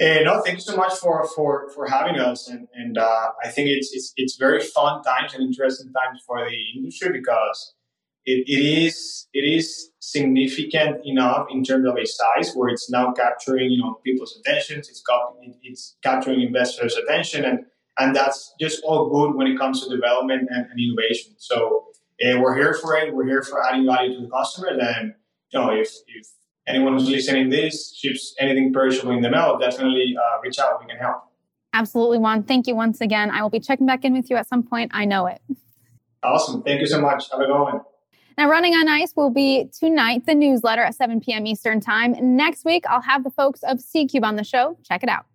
Uh, 0.00 0.20
no, 0.22 0.40
thank 0.42 0.56
you 0.56 0.60
so 0.60 0.76
much 0.76 0.94
for 0.94 1.26
for 1.34 1.68
for 1.70 1.88
having 1.88 2.20
us, 2.20 2.48
and 2.48 2.68
and 2.72 2.96
uh, 2.96 3.30
I 3.44 3.48
think 3.48 3.68
it's 3.68 3.90
it's 3.92 4.12
it's 4.16 4.36
very 4.36 4.60
fun 4.60 5.02
times 5.02 5.34
and 5.34 5.42
interesting 5.42 5.92
times 5.92 6.22
for 6.24 6.38
the 6.48 6.56
industry 6.76 7.10
because 7.12 7.74
it, 8.24 8.44
it 8.46 8.84
is 8.84 9.26
it 9.32 9.40
is 9.40 9.90
significant 9.98 11.00
enough 11.04 11.46
in 11.50 11.64
terms 11.64 11.88
of 11.88 11.96
a 11.96 12.06
size 12.06 12.54
where 12.54 12.68
it's 12.68 12.88
now 12.88 13.10
capturing 13.12 13.70
you 13.72 13.82
know 13.82 13.98
people's 14.04 14.40
attentions. 14.40 14.88
It's 14.88 15.02
got 15.02 15.34
it's 15.62 15.96
capturing 16.02 16.42
investors' 16.42 16.96
attention, 16.96 17.44
and 17.44 17.64
and 17.98 18.14
that's 18.14 18.54
just 18.60 18.82
all 18.84 19.10
good 19.10 19.34
when 19.34 19.48
it 19.48 19.58
comes 19.58 19.82
to 19.82 19.90
development 19.90 20.48
and, 20.48 20.66
and 20.70 20.78
innovation. 20.78 21.34
So 21.38 21.88
uh, 22.24 22.38
we're 22.40 22.54
here 22.54 22.74
for 22.74 22.96
it. 22.96 23.12
We're 23.12 23.26
here 23.26 23.42
for 23.42 23.64
adding 23.66 23.84
value 23.84 24.14
to 24.14 24.22
the 24.22 24.30
customer. 24.30 24.68
And 24.68 25.14
you 25.50 25.58
know 25.58 25.70
if 25.70 25.90
if 26.06 26.28
anyone 26.68 26.94
who's 26.94 27.08
listening 27.08 27.48
this 27.48 27.94
ships 27.96 28.34
anything 28.38 28.72
perishable 28.72 29.12
in 29.12 29.22
the 29.22 29.30
mail, 29.30 29.58
definitely 29.58 30.16
uh, 30.16 30.40
reach 30.42 30.58
out. 30.58 30.80
We 30.80 30.86
can 30.86 30.98
help. 30.98 31.24
Absolutely, 31.72 32.18
Juan. 32.18 32.42
Thank 32.42 32.66
you 32.66 32.74
once 32.74 33.00
again. 33.00 33.30
I 33.30 33.42
will 33.42 33.50
be 33.50 33.60
checking 33.60 33.86
back 33.86 34.04
in 34.04 34.12
with 34.12 34.30
you 34.30 34.36
at 34.36 34.48
some 34.48 34.62
point. 34.62 34.90
I 34.94 35.04
know 35.04 35.26
it. 35.26 35.40
Awesome. 36.22 36.62
Thank 36.62 36.80
you 36.80 36.86
so 36.86 37.00
much. 37.00 37.30
Have 37.30 37.40
a 37.40 37.46
good 37.46 37.58
one. 37.58 37.80
Now, 38.36 38.48
Running 38.48 38.74
on 38.74 38.88
Ice 38.88 39.12
will 39.16 39.30
be 39.30 39.68
tonight, 39.76 40.24
the 40.26 40.34
newsletter 40.34 40.82
at 40.82 40.94
7 40.94 41.20
p.m. 41.20 41.46
Eastern 41.46 41.80
Time. 41.80 42.14
Next 42.36 42.64
week, 42.64 42.84
I'll 42.88 43.02
have 43.02 43.24
the 43.24 43.30
folks 43.30 43.62
of 43.64 43.80
C 43.80 44.06
Cube 44.06 44.24
on 44.24 44.36
the 44.36 44.44
show. 44.44 44.78
Check 44.84 45.02
it 45.02 45.08
out. 45.08 45.26